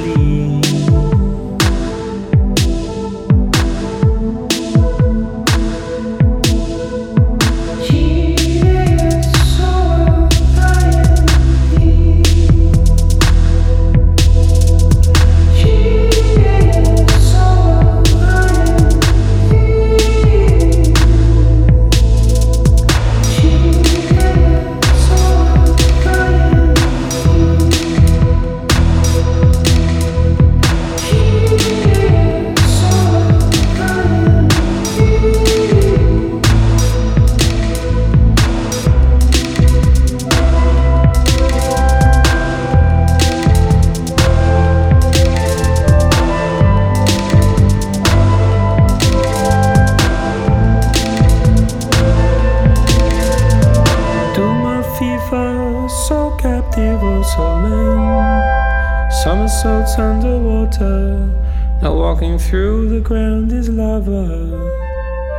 walking 62.20 62.36
through 62.36 62.88
the 62.88 62.98
ground 63.00 63.52
is 63.52 63.68
lava. 63.68 64.26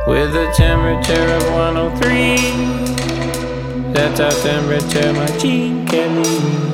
With 0.06 0.34
a 0.34 0.50
temperature 0.56 1.36
of 1.36 1.42
103, 1.52 2.36
that's 3.92 4.18
our 4.18 4.30
temperature, 4.30 5.12
my 5.12 5.26
cheek 5.36 5.86
can 5.90 6.22
leave. 6.22 6.72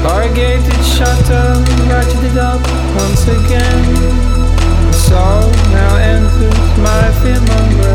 Corrugated 0.00 0.64
hmm. 0.64 0.82
shutter, 0.96 1.60
ratcheted 1.92 2.38
up 2.38 2.62
once 2.96 3.28
again. 3.28 3.84
The 4.86 4.94
soul 4.94 5.50
now 5.74 5.96
enters 5.96 6.78
my 6.78 7.10
firmament 7.20 7.89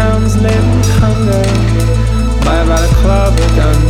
pounds 0.00 0.34
limp 0.36 0.84
hunger 1.02 1.44
by 2.46 2.58
the 2.64 2.88
a 2.88 2.92
club 3.02 3.38
of 3.38 3.56
guns. 3.56 3.89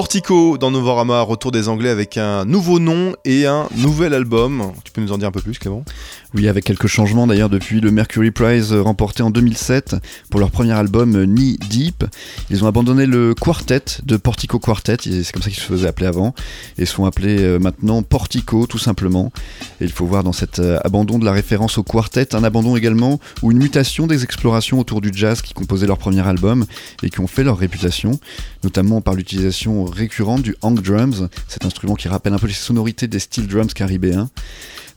Portico 0.00 0.56
dans 0.56 0.70
Novorama, 0.70 1.20
retour 1.20 1.52
des 1.52 1.68
Anglais 1.68 1.90
avec 1.90 2.16
un 2.16 2.46
nouveau 2.46 2.78
nom 2.78 3.14
et 3.26 3.44
un 3.44 3.68
nouvel 3.76 4.14
album. 4.14 4.72
Tu 4.82 4.92
peux 4.92 5.02
nous 5.02 5.12
en 5.12 5.18
dire 5.18 5.28
un 5.28 5.30
peu 5.30 5.42
plus, 5.42 5.58
Clément? 5.58 5.84
Oui, 6.32 6.46
avec 6.46 6.64
quelques 6.64 6.86
changements 6.86 7.26
d'ailleurs 7.26 7.48
depuis 7.48 7.80
le 7.80 7.90
Mercury 7.90 8.30
Prize 8.30 8.72
euh, 8.72 8.80
remporté 8.80 9.24
en 9.24 9.30
2007 9.30 9.96
pour 10.30 10.38
leur 10.38 10.52
premier 10.52 10.70
album 10.70 11.16
euh, 11.16 11.26
Knee 11.26 11.58
Deep. 11.68 12.04
Ils 12.50 12.62
ont 12.62 12.68
abandonné 12.68 13.04
le 13.04 13.34
quartet 13.34 13.82
de 14.04 14.16
Portico 14.16 14.60
Quartet, 14.60 14.98
et 15.06 15.24
c'est 15.24 15.32
comme 15.32 15.42
ça 15.42 15.50
qu'ils 15.50 15.58
se 15.58 15.66
faisaient 15.66 15.88
appeler 15.88 16.06
avant, 16.06 16.32
et 16.78 16.86
sont 16.86 17.04
appelés 17.04 17.42
euh, 17.42 17.58
maintenant 17.58 18.04
Portico 18.04 18.68
tout 18.68 18.78
simplement. 18.78 19.32
Et 19.80 19.86
il 19.86 19.90
faut 19.90 20.06
voir 20.06 20.22
dans 20.22 20.32
cet 20.32 20.60
abandon 20.84 21.18
de 21.18 21.24
la 21.24 21.32
référence 21.32 21.78
au 21.78 21.82
quartet 21.82 22.32
un 22.36 22.44
abandon 22.44 22.76
également 22.76 23.18
ou 23.42 23.50
une 23.50 23.58
mutation 23.58 24.06
des 24.06 24.22
explorations 24.22 24.78
autour 24.78 25.00
du 25.00 25.10
jazz 25.12 25.42
qui 25.42 25.52
composaient 25.52 25.88
leur 25.88 25.98
premier 25.98 26.24
album 26.24 26.64
et 27.02 27.10
qui 27.10 27.18
ont 27.18 27.26
fait 27.26 27.42
leur 27.42 27.58
réputation, 27.58 28.20
notamment 28.62 29.00
par 29.00 29.14
l'utilisation 29.14 29.84
récurrente 29.84 30.42
du 30.42 30.54
hang 30.62 30.80
drums, 30.80 31.28
cet 31.48 31.64
instrument 31.64 31.96
qui 31.96 32.06
rappelle 32.06 32.34
un 32.34 32.38
peu 32.38 32.46
les 32.46 32.52
sonorités 32.52 33.08
des 33.08 33.18
steel 33.18 33.48
drums 33.48 33.74
caribéens. 33.74 34.30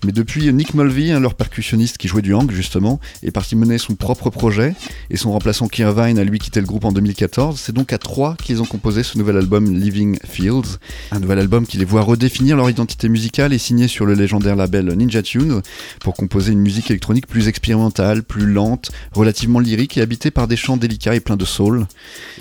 Mais 0.05 0.11
depuis, 0.11 0.51
Nick 0.51 0.73
Mulvey, 0.73 1.11
hein, 1.11 1.19
leur 1.19 1.33
percussionniste 1.33 1.97
qui 1.97 2.07
jouait 2.07 2.21
du 2.21 2.33
hang 2.33 2.51
justement, 2.51 2.99
est 3.23 3.31
parti 3.31 3.55
mener 3.55 3.77
son 3.77 3.95
propre 3.95 4.29
projet 4.29 4.75
et 5.09 5.17
son 5.17 5.31
remplaçant 5.31 5.67
Kirvine 5.67 6.19
a 6.19 6.23
lui 6.23 6.39
quitté 6.39 6.59
le 6.59 6.65
groupe 6.65 6.83
en 6.83 6.91
2014. 6.91 7.59
C'est 7.59 7.71
donc 7.71 7.93
à 7.93 7.97
trois 7.97 8.35
qu'ils 8.35 8.61
ont 8.61 8.65
composé 8.65 9.03
ce 9.03 9.17
nouvel 9.17 9.37
album 9.37 9.73
Living 9.73 10.17
Fields, 10.25 10.79
un 11.11 11.19
nouvel 11.19 11.39
album 11.39 11.65
qui 11.65 11.77
les 11.77 11.85
voit 11.85 12.01
redéfinir 12.01 12.57
leur 12.57 12.69
identité 12.69 13.07
musicale 13.07 13.53
et 13.53 13.57
signé 13.57 13.87
sur 13.87 14.05
le 14.05 14.13
légendaire 14.13 14.55
label 14.55 14.93
Ninja 14.93 15.21
Tunes 15.21 15.61
pour 16.01 16.15
composer 16.15 16.51
une 16.51 16.59
musique 16.59 16.89
électronique 16.89 17.27
plus 17.27 17.47
expérimentale, 17.47 18.23
plus 18.23 18.45
lente, 18.45 18.91
relativement 19.13 19.59
lyrique 19.59 19.97
et 19.97 20.01
habitée 20.01 20.31
par 20.31 20.47
des 20.47 20.57
chants 20.57 20.77
délicats 20.77 21.15
et 21.15 21.21
pleins 21.21 21.37
de 21.37 21.45
soul. 21.45 21.87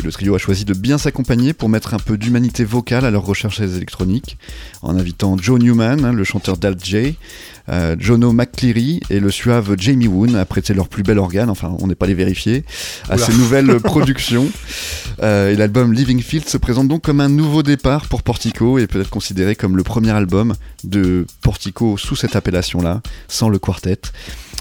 Le 0.03 0.11
trio 0.11 0.35
a 0.35 0.39
choisi 0.39 0.65
de 0.65 0.75
bien 0.75 0.99
s'accompagner 0.99 1.53
pour 1.53 1.69
mettre 1.69 1.95
un 1.95 1.99
peu 1.99 2.19
d'humanité 2.19 2.65
vocale 2.65 3.05
à 3.05 3.11
leurs 3.11 3.25
recherches 3.25 3.61
électroniques, 3.61 4.37
en 4.83 4.97
invitant 4.97 5.37
Joe 5.39 5.61
Newman, 5.61 6.05
hein, 6.05 6.13
le 6.13 6.25
chanteur 6.25 6.57
d'Alt 6.57 6.85
J, 6.85 7.17
euh, 7.69 7.97
Jono 7.99 8.33
McCleary 8.33 9.01
et 9.11 9.21
le 9.21 9.31
suave 9.31 9.75
Jamie 9.79 10.09
Woon 10.09 10.35
a 10.35 10.45
prêté 10.45 10.75
leur 10.75 10.89
plus 10.89 11.03
bel 11.03 11.19
organe, 11.19 11.51
enfin 11.51 11.75
on 11.81 11.87
n'est 11.87 11.95
pas 11.95 12.07
les 12.07 12.15
vérifier, 12.15 12.65
à 13.09 13.15
Oula. 13.15 13.27
ces 13.27 13.33
nouvelles 13.33 13.81
productions. 13.83 14.49
Euh, 15.23 15.53
et 15.53 15.57
l'album 15.57 15.93
Living 15.93 16.21
Field 16.21 16.49
se 16.49 16.57
présente 16.57 16.89
donc 16.89 17.03
comme 17.03 17.21
un 17.21 17.29
nouveau 17.29 17.63
départ 17.63 18.07
pour 18.07 18.23
Portico 18.23 18.79
et 18.79 18.87
peut 18.87 19.01
être 19.01 19.11
considéré 19.11 19.55
comme 19.55 19.77
le 19.77 19.83
premier 19.83 20.11
album 20.11 20.55
de 20.85 21.27
Portico 21.43 21.97
sous 21.97 22.17
cette 22.17 22.37
appellation-là, 22.37 23.03
sans 23.29 23.49
le 23.49 23.59
quartet. 23.59 24.01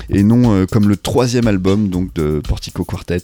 Et 0.09 0.23
non 0.23 0.53
euh, 0.53 0.65
comme 0.65 0.87
le 0.89 0.97
troisième 0.97 1.47
album 1.47 1.89
donc 1.89 2.13
de 2.13 2.41
Portico 2.47 2.83
Quartet, 2.83 3.23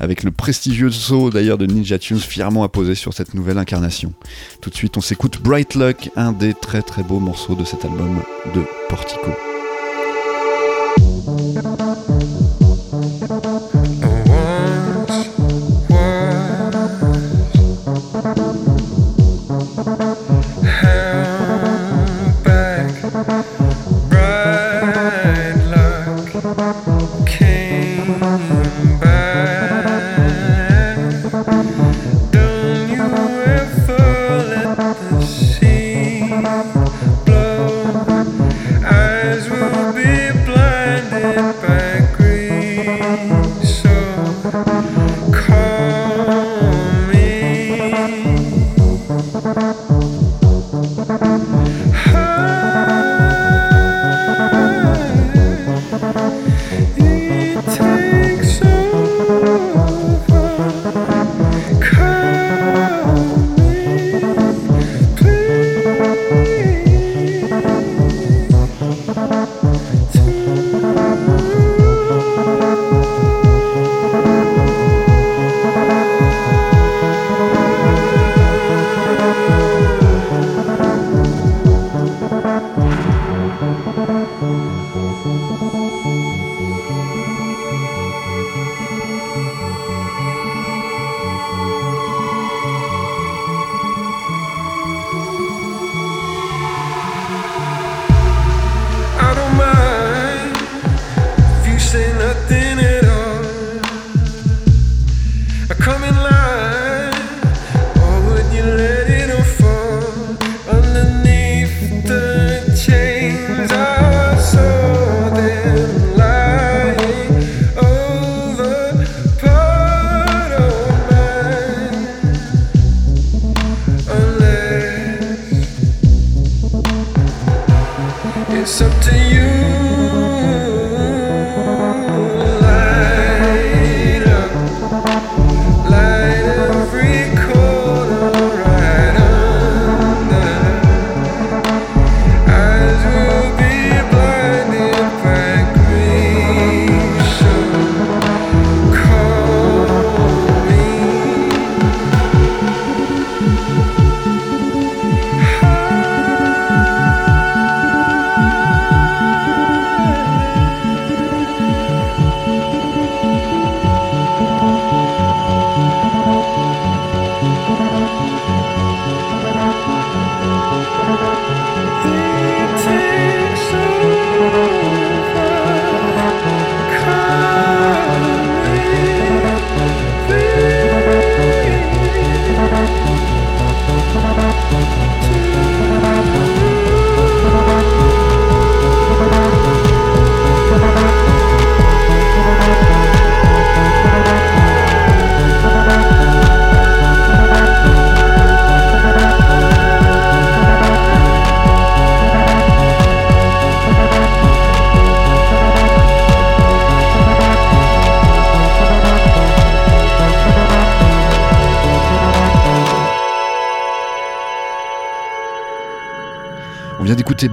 avec 0.00 0.22
le 0.22 0.30
prestigieux 0.30 0.90
saut 0.90 1.30
d'ailleurs 1.30 1.58
de 1.58 1.66
Ninja 1.66 1.98
Tunes 1.98 2.18
fièrement 2.18 2.62
apposé 2.64 2.94
sur 2.94 3.14
cette 3.14 3.34
nouvelle 3.34 3.58
incarnation. 3.58 4.12
Tout 4.60 4.70
de 4.70 4.74
suite, 4.74 4.96
on 4.96 5.00
s'écoute 5.00 5.40
Bright 5.42 5.74
Luck, 5.74 6.10
un 6.16 6.32
des 6.32 6.54
très 6.54 6.82
très 6.82 7.02
beaux 7.02 7.20
morceaux 7.20 7.54
de 7.54 7.64
cet 7.64 7.84
album 7.84 8.20
de 8.54 8.62
Portico. 8.88 9.47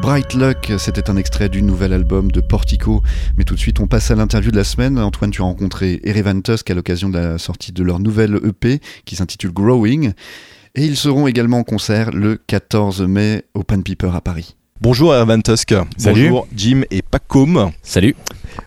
Bright 0.01 0.33
Luck, 0.33 0.73
c'était 0.77 1.09
un 1.09 1.17
extrait 1.17 1.49
du 1.49 1.61
nouvel 1.61 1.93
album 1.93 2.31
de 2.31 2.41
Portico. 2.41 3.01
Mais 3.37 3.43
tout 3.43 3.55
de 3.55 3.59
suite, 3.59 3.79
on 3.79 3.87
passe 3.87 4.11
à 4.11 4.15
l'interview 4.15 4.51
de 4.51 4.57
la 4.57 4.63
semaine. 4.63 4.99
Antoine, 4.99 5.31
tu 5.31 5.41
as 5.41 5.45
rencontré 5.45 5.99
Erevan 6.03 6.41
Tusk 6.41 6.69
à 6.69 6.73
l'occasion 6.73 7.09
de 7.09 7.17
la 7.17 7.37
sortie 7.37 7.71
de 7.71 7.83
leur 7.83 7.99
nouvelle 7.99 8.39
EP 8.43 8.79
qui 9.05 9.15
s'intitule 9.15 9.51
Growing. 9.51 10.11
Et 10.75 10.83
ils 10.85 10.97
seront 10.97 11.27
également 11.27 11.59
en 11.59 11.63
concert 11.63 12.11
le 12.11 12.37
14 12.47 13.01
mai 13.01 13.45
au 13.53 13.63
Pan 13.63 13.81
Piper 13.81 14.11
à 14.13 14.21
Paris. 14.21 14.55
Bonjour 14.81 15.15
Ervan 15.15 15.39
Tusk. 15.39 15.73
Salut. 15.97 16.23
Bonjour 16.29 16.47
Jim 16.55 16.81
et 16.91 17.01
Pacom. 17.01 17.71
Salut. 17.81 18.15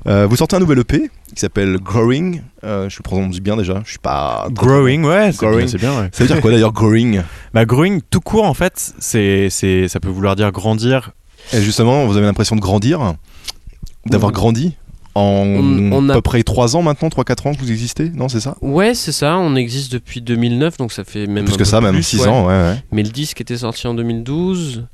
Euh, 0.07 0.27
vous 0.27 0.37
sortez 0.37 0.57
un 0.57 0.61
nouvel 0.61 0.79
EP 0.79 1.11
qui 1.35 1.41
s'appelle 1.41 1.77
Growing. 1.77 2.41
Euh, 2.65 2.89
je 2.89 2.97
le 2.99 3.03
prononce 3.03 3.39
bien 3.41 3.57
déjà. 3.57 3.83
Je 3.85 3.91
suis 3.91 3.99
pas. 3.99 4.49
Growing, 4.51 5.05
ouais, 5.05 5.33
c'est 5.33 5.39
Growing. 5.39 5.59
bien, 5.59 5.67
c'est 5.69 5.79
bien. 5.79 6.01
ouais. 6.01 6.09
Ça 6.13 6.25
veut 6.25 6.29
dire 6.33 6.41
quoi 6.41 6.51
d'ailleurs 6.51 6.73
Growing? 6.75 7.21
Bah, 7.53 7.67
growing, 7.67 8.01
tout 8.11 8.21
court, 8.21 8.45
en 8.45 8.55
fait, 8.55 8.95
c'est, 8.99 9.49
c'est, 9.51 9.87
ça 9.89 10.01
peut 10.01 10.09
vouloir 10.09 10.35
dire 10.35 10.51
grandir. 10.51 11.13
Et 11.53 11.63
justement, 11.63 12.07
vous 12.07 12.17
avez 12.17 12.27
l'impression 12.27 12.57
de 12.57 12.61
grandir, 12.61 13.15
d'avoir 14.07 14.33
grandi 14.33 14.75
en 15.15 15.21
On- 15.21 15.93
on 15.93 16.09
à 16.11 16.15
peu 16.15 16.21
près 16.23 16.43
3 16.43 16.77
ans 16.77 16.83
maintenant, 16.83 17.09
3-4 17.09 17.47
ans 17.49 17.55
que 17.55 17.59
vous 17.61 17.73
existez 17.73 18.11
Non, 18.11 18.29
c'est 18.29 18.41
ça? 18.41 18.57
Ouais, 18.61 18.95
c'est 18.95 19.13
ça, 19.13 19.37
on 19.39 19.57
existe 19.57 19.91
depuis 19.93 20.21
2009, 20.21 20.77
donc 20.77 20.93
ça 20.93 21.05
fait 21.05 21.27
même. 21.27 21.45
Plus 21.45 21.55
un 21.55 21.57
que 21.57 21.59
peu 21.59 21.65
ça, 21.65 21.81
même 21.81 21.95
plus, 21.95 22.03
6 22.05 22.21
ouais. 22.23 22.29
ans, 22.29 22.47
ouais, 22.47 22.53
ouais. 22.53 22.77
Mais 22.93 23.03
le 23.03 23.09
disque 23.09 23.41
était 23.41 23.57
sorti 23.57 23.87
en 23.87 23.95
2012. 23.95 24.85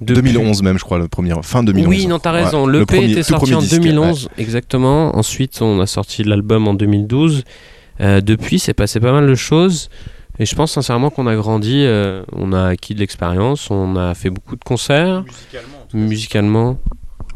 Depuis- 0.00 0.22
2011 0.22 0.62
même, 0.62 0.78
je 0.78 0.84
crois, 0.84 0.98
le 0.98 1.08
premier, 1.08 1.34
fin 1.42 1.62
2011. 1.64 1.88
Oui, 1.88 2.06
non, 2.06 2.18
t'as 2.20 2.30
raison. 2.30 2.66
Ouais, 2.66 2.72
le 2.72 2.82
était 2.82 3.22
sorti 3.24 3.52
en 3.54 3.60
disque, 3.60 3.80
2011, 3.80 4.28
exactement. 4.38 5.16
Ensuite, 5.16 5.60
on 5.60 5.80
a 5.80 5.86
sorti 5.86 6.22
l'album 6.22 6.68
en 6.68 6.74
2012. 6.74 7.42
Euh, 8.00 8.20
depuis, 8.20 8.60
c'est 8.60 8.74
passé 8.74 9.00
pas 9.00 9.12
mal 9.12 9.26
de 9.26 9.34
choses. 9.34 9.90
Et 10.40 10.46
je 10.46 10.54
pense 10.54 10.70
sincèrement 10.72 11.10
qu'on 11.10 11.26
a 11.26 11.34
grandi, 11.34 11.82
euh, 11.84 12.22
on 12.32 12.52
a 12.52 12.68
acquis 12.68 12.94
de 12.94 13.00
l'expérience, 13.00 13.72
on 13.72 13.96
a 13.96 14.14
fait 14.14 14.30
beaucoup 14.30 14.54
de 14.54 14.62
concerts. 14.62 15.24
Musicalement. 15.24 15.77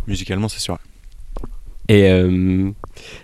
Musicalement, 0.07 0.49
c'est 0.49 0.61
sûr. 0.61 0.79
Et 1.89 2.11
euh, 2.11 2.71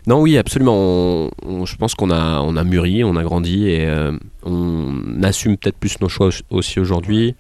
non, 0.07 0.21
oui, 0.21 0.37
absolument. 0.37 0.75
On- 0.77 1.31
on- 1.45 1.65
je 1.67 1.77
pense 1.77 1.95
qu'on 1.95 2.11
a, 2.11 2.41
on 2.41 2.57
a 2.57 2.65
mûri, 2.65 3.05
on 3.05 3.17
a 3.17 3.23
grandi 3.23 3.69
et 3.69 3.87
euh, 3.87 4.13
on 4.45 5.23
assume 5.23 5.57
peut-être 5.57 5.77
plus 5.79 6.01
nos 6.01 6.09
choix 6.09 6.31
aussi- 6.51 6.81
aujourd'hui. 6.81 7.35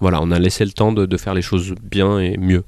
Voilà, 0.00 0.20
on 0.20 0.30
a 0.30 0.38
laissé 0.38 0.64
le 0.64 0.72
temps 0.72 0.92
de, 0.92 1.06
de 1.06 1.16
faire 1.16 1.34
les 1.34 1.42
choses 1.42 1.74
bien 1.82 2.18
et 2.18 2.36
mieux. 2.36 2.64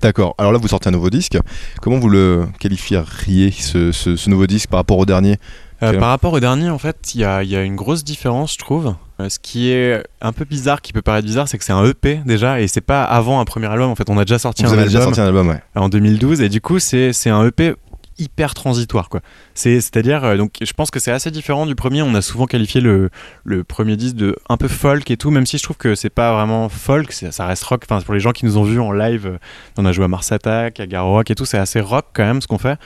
D'accord. 0.00 0.34
Alors 0.36 0.50
là, 0.52 0.58
vous 0.58 0.66
sortez 0.68 0.88
un 0.88 0.92
nouveau 0.92 1.10
disque. 1.10 1.38
Comment 1.80 1.98
vous 2.00 2.08
le 2.08 2.46
qualifieriez, 2.58 3.52
ce, 3.52 3.92
ce- 3.92 4.16
ce 4.16 4.28
nouveau 4.30 4.46
disque, 4.48 4.68
par 4.68 4.78
rapport 4.78 4.98
au 4.98 5.06
dernier? 5.06 5.36
Euh, 5.82 5.98
par 5.98 6.08
rapport 6.08 6.32
au 6.32 6.40
dernier, 6.40 6.70
en 6.70 6.78
fait, 6.78 7.14
il 7.14 7.20
y 7.20 7.24
a, 7.24 7.42
il 7.44 7.50
y 7.50 7.56
a 7.56 7.62
une 7.62 7.76
grosse 7.76 8.02
différence, 8.02 8.54
je 8.54 8.58
trouve. 8.58 8.94
Euh, 9.22 9.28
ce 9.28 9.38
qui 9.38 9.70
est 9.70 10.02
un 10.20 10.32
peu 10.32 10.44
bizarre, 10.44 10.80
qui 10.82 10.92
peut 10.92 11.02
paraître 11.02 11.26
bizarre, 11.26 11.48
c'est 11.48 11.58
que 11.58 11.64
c'est 11.64 11.72
un 11.72 11.84
EP 11.84 12.20
déjà, 12.26 12.60
et 12.60 12.68
c'est 12.68 12.80
pas 12.80 13.04
avant 13.04 13.40
un 13.40 13.44
premier 13.44 13.66
album. 13.66 13.90
En 13.90 13.94
fait, 13.94 14.10
on 14.10 14.18
a 14.18 14.24
déjà 14.24 14.38
sorti 14.38 14.62
Vous 14.64 14.70
un 14.70 14.72
avez 14.74 14.84
déjà 14.84 14.98
album 14.98 15.14
sorti 15.14 15.20
un 15.20 15.26
album, 15.28 15.48
ouais. 15.48 15.60
en 15.74 15.88
2012, 15.88 16.40
et 16.40 16.48
du 16.48 16.60
coup, 16.60 16.78
c'est 16.78 17.12
un 17.30 17.46
EP 17.46 17.74
hyper 18.18 18.52
transitoire, 18.54 19.08
quoi. 19.08 19.20
C'est- 19.54 19.80
C'est-à-dire, 19.80 20.22
euh, 20.22 20.36
donc, 20.36 20.52
je 20.60 20.72
pense 20.74 20.90
que 20.90 21.00
c'est 21.00 21.10
assez 21.10 21.30
différent 21.30 21.64
du 21.66 21.74
premier. 21.74 22.02
On 22.02 22.14
a 22.14 22.20
souvent 22.20 22.44
qualifié 22.46 22.80
le, 22.82 23.08
le 23.44 23.64
premier 23.64 23.96
disque 23.96 24.16
de 24.16 24.36
un 24.50 24.58
peu 24.58 24.68
folk 24.68 25.10
et 25.10 25.16
tout, 25.16 25.30
même 25.30 25.46
si 25.46 25.56
je 25.56 25.62
trouve 25.62 25.78
que 25.78 25.94
c'est 25.94 26.10
pas 26.10 26.32
vraiment 26.34 26.68
folk, 26.68 27.10
ça 27.10 27.46
reste 27.46 27.64
rock. 27.64 27.84
Enfin, 27.88 28.00
pour 28.02 28.12
les 28.14 28.20
gens 28.20 28.32
qui 28.32 28.44
nous 28.44 28.58
ont 28.58 28.64
vus 28.64 28.78
en 28.78 28.92
live, 28.92 29.26
euh, 29.26 29.38
on 29.78 29.86
a 29.86 29.92
joué 29.92 30.04
à 30.04 30.08
Mars 30.08 30.30
Attack, 30.30 30.78
à 30.78 30.86
Garo 30.86 31.12
Rock 31.12 31.30
et 31.30 31.34
tout, 31.34 31.46
c'est 31.46 31.58
assez 31.58 31.80
rock 31.80 32.04
quand 32.12 32.22
même 32.24 32.42
ce 32.42 32.46
qu'on 32.46 32.58
fait 32.58 32.76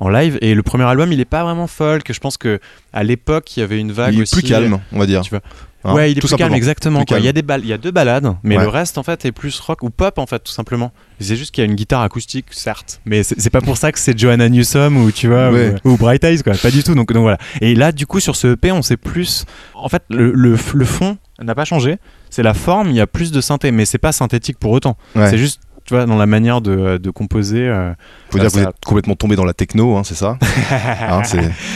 en 0.00 0.10
live. 0.10 0.38
Et 0.42 0.54
le 0.54 0.62
premier 0.62 0.84
album, 0.84 1.10
il 1.12 1.18
est 1.18 1.24
pas 1.24 1.42
vraiment 1.44 1.66
folk. 1.66 2.12
Je 2.12 2.20
pense 2.20 2.36
que 2.36 2.60
à 2.92 3.02
l'époque, 3.04 3.56
il 3.56 3.60
y 3.60 3.62
avait 3.62 3.80
une 3.80 3.90
vague 3.90 4.12
Il 4.14 4.20
est 4.20 4.22
aussi. 4.24 4.34
plus 4.36 4.48
calme, 4.48 4.78
on 4.92 4.98
va 4.98 5.06
dire. 5.06 5.22
Tu 5.22 5.30
vois. 5.30 5.40
Hein, 5.86 5.94
ouais, 5.94 6.10
il 6.12 6.16
est 6.18 6.20
plus 6.20 6.34
calme, 6.34 6.54
exactement. 6.54 7.00
Plus 7.00 7.06
quoi. 7.06 7.18
Il 7.18 7.24
y 7.24 7.28
a 7.28 7.32
des 7.32 7.42
bal- 7.42 7.60
il 7.62 7.68
y 7.68 7.72
a 7.72 7.78
deux 7.78 7.90
balades, 7.90 8.34
mais 8.42 8.56
Ouais. 8.56 8.62
le 8.62 8.68
reste 8.70 8.96
en 8.96 9.02
fait 9.02 9.24
est 9.26 9.32
plus 9.32 9.58
rock 9.60 9.82
ou 9.82 9.90
pop 9.90 10.18
en 10.18 10.26
fait 10.26 10.38
tout 10.38 10.52
simplement. 10.52 10.92
C'est 11.20 11.36
juste 11.36 11.54
qu'il 11.54 11.62
y 11.62 11.66
a 11.66 11.70
une 11.70 11.76
guitare 11.76 12.00
acoustique, 12.02 12.46
certes, 12.50 13.00
mais 13.04 13.22
c'est 13.22 13.50
pas 13.50 13.60
pour 13.60 13.76
ça 13.76 13.92
que 13.92 13.98
c'est 13.98 14.18
Joanna 14.18 14.48
Newsom 14.48 14.96
ou 14.96 15.10
tu 15.12 15.28
vois 15.28 15.50
Ouais. 15.50 15.74
ou, 15.84 15.90
ou 15.90 15.96
Bright 15.96 16.24
Eyes 16.24 16.42
quoi, 16.42 16.54
pas 16.54 16.70
du 16.70 16.82
tout. 16.82 16.94
Donc, 16.94 17.12
donc 17.12 17.22
voilà. 17.22 17.38
Et 17.60 17.74
là 17.74 17.92
du 17.92 18.06
coup 18.06 18.18
sur 18.20 18.34
ce 18.36 18.48
EP, 18.54 18.72
on 18.72 18.82
sait 18.82 18.96
plus. 18.96 19.44
En 19.74 19.88
fait, 19.88 20.02
le, 20.10 20.32
le, 20.32 20.56
le 20.74 20.84
fond 20.84 21.18
n'a 21.42 21.54
pas 21.54 21.64
changé. 21.64 21.98
C'est 22.30 22.42
la 22.42 22.54
forme. 22.54 22.88
Il 22.88 22.96
y 22.96 23.00
a 23.00 23.06
plus 23.06 23.30
de 23.30 23.40
synthé, 23.40 23.70
mais 23.70 23.84
c'est 23.84 23.98
pas 23.98 24.12
synthétique 24.12 24.58
pour 24.58 24.70
autant. 24.72 24.96
Ouais. 25.14 25.28
C'est 25.30 25.38
juste 25.38 25.60
tu 25.84 25.92
vois 25.92 26.06
dans 26.06 26.16
la 26.16 26.24
manière 26.24 26.62
de, 26.62 26.96
de 26.96 27.10
composer. 27.10 27.68
euh, 27.68 27.92
Faut 28.30 28.38
dire 28.38 28.48
que 28.48 28.52
vous 28.54 28.62
êtes 28.62 28.84
complètement 28.86 29.16
tombé 29.16 29.36
dans 29.36 29.44
la 29.44 29.52
techno, 29.52 29.96
hein, 29.98 30.02
c'est 30.02 30.14
ça 30.14 30.38
Hein, 31.10 31.20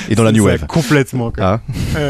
Et 0.09 0.15
dans 0.15 0.23
la 0.25 0.33
new 0.33 0.47
wave. 0.47 0.65
complètement. 0.67 1.31
Quoi. 1.31 1.61
Ah. 1.95 2.01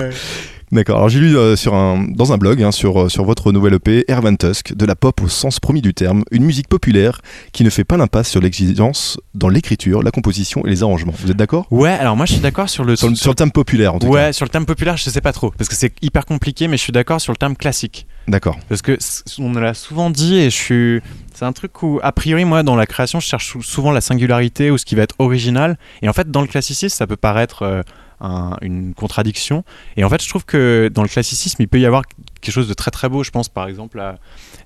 D'accord. 0.70 0.96
Alors 0.96 1.08
j'ai 1.08 1.20
lu 1.20 1.36
euh, 1.36 1.56
sur 1.56 1.74
un, 1.74 2.04
dans 2.10 2.32
un 2.32 2.38
blog 2.38 2.62
hein, 2.62 2.72
sur, 2.72 3.02
euh, 3.02 3.08
sur 3.08 3.24
votre 3.24 3.52
nouvel 3.52 3.74
EP, 3.74 4.04
Ervan 4.08 4.36
Tusk, 4.36 4.74
de 4.74 4.84
la 4.84 4.94
pop 4.94 5.20
au 5.22 5.28
sens 5.28 5.60
premier 5.60 5.80
du 5.80 5.94
terme, 5.94 6.24
une 6.30 6.44
musique 6.44 6.68
populaire 6.68 7.20
qui 7.52 7.64
ne 7.64 7.70
fait 7.70 7.84
pas 7.84 7.96
l'impasse 7.96 8.28
sur 8.28 8.40
l'exigence 8.40 9.18
dans 9.34 9.48
l'écriture, 9.48 10.02
la 10.02 10.10
composition 10.10 10.64
et 10.66 10.70
les 10.70 10.82
arrangements. 10.82 11.14
Vous 11.18 11.30
êtes 11.30 11.36
d'accord? 11.36 11.66
Ouais, 11.70 11.90
alors 11.90 12.16
moi 12.16 12.26
je 12.26 12.32
suis 12.32 12.40
d'accord 12.42 12.68
sur 12.68 12.84
le 12.84 12.96
sur, 12.96 13.08
le- 13.08 13.14
sur 13.14 13.30
le 13.30 13.34
terme 13.36 13.50
populaire 13.50 13.94
en 13.94 13.98
tout 13.98 14.08
Ouais, 14.08 14.32
sur 14.32 14.44
le 14.44 14.50
terme 14.50 14.66
populaire, 14.66 14.96
je 14.96 15.08
sais 15.08 15.20
pas 15.20 15.32
trop, 15.32 15.50
parce 15.56 15.68
que 15.68 15.74
c'est 15.74 15.92
hyper 16.02 16.26
compliqué, 16.26 16.68
mais 16.68 16.76
je 16.76 16.82
suis 16.82 16.92
d'accord 16.92 17.20
sur 17.20 17.32
le 17.32 17.38
terme 17.38 17.56
classique. 17.56 18.06
cas. 18.26 18.32
D'accord. 18.32 18.58
Parce 18.68 18.82
que 18.82 18.98
on 19.38 19.52
l'a 19.54 19.72
souvent 19.74 20.10
dit 20.10 20.36
et 20.36 20.50
je 20.50 20.56
suis. 20.56 21.00
C'est 21.34 21.44
un 21.44 21.52
truc 21.52 21.82
où, 21.82 22.00
a 22.02 22.10
priori, 22.12 22.44
moi, 22.44 22.62
dans 22.64 22.74
la 22.76 22.84
création, 22.84 23.20
je 23.20 23.26
cherche 23.26 23.52
sou- 23.52 23.62
souvent 23.62 23.92
la 23.92 24.00
singularité 24.00 24.70
ou 24.72 24.76
ce 24.78 24.84
qui 24.84 24.96
va 24.96 25.02
être 25.04 25.14
original. 25.20 25.78
Et 26.02 26.08
en 26.08 26.12
fait, 26.12 26.30
dans 26.30 26.40
le 26.40 26.48
classicisme, 26.48 26.94
ça 26.96 27.06
peut 27.06 27.16
paraître 27.16 27.62
euh, 27.62 27.82
un- 28.20 28.56
une 28.62 28.94
contradiction. 28.94 29.64
Et 29.96 30.04
en 30.04 30.08
fait, 30.08 30.22
je 30.22 30.28
trouve 30.28 30.44
que 30.44 30.90
dans 30.92 31.02
le 31.02 31.08
classicisme, 31.08 31.62
il 31.62 31.68
peut 31.68 31.78
y 31.80 31.86
avoir 31.86 32.02
quelque 32.40 32.52
chose 32.52 32.68
de 32.68 32.74
très 32.74 32.90
très 32.90 33.08
beau. 33.08 33.22
Je 33.24 33.30
pense 33.30 33.48
par 33.48 33.68
exemple 33.68 33.98
à 34.00 34.16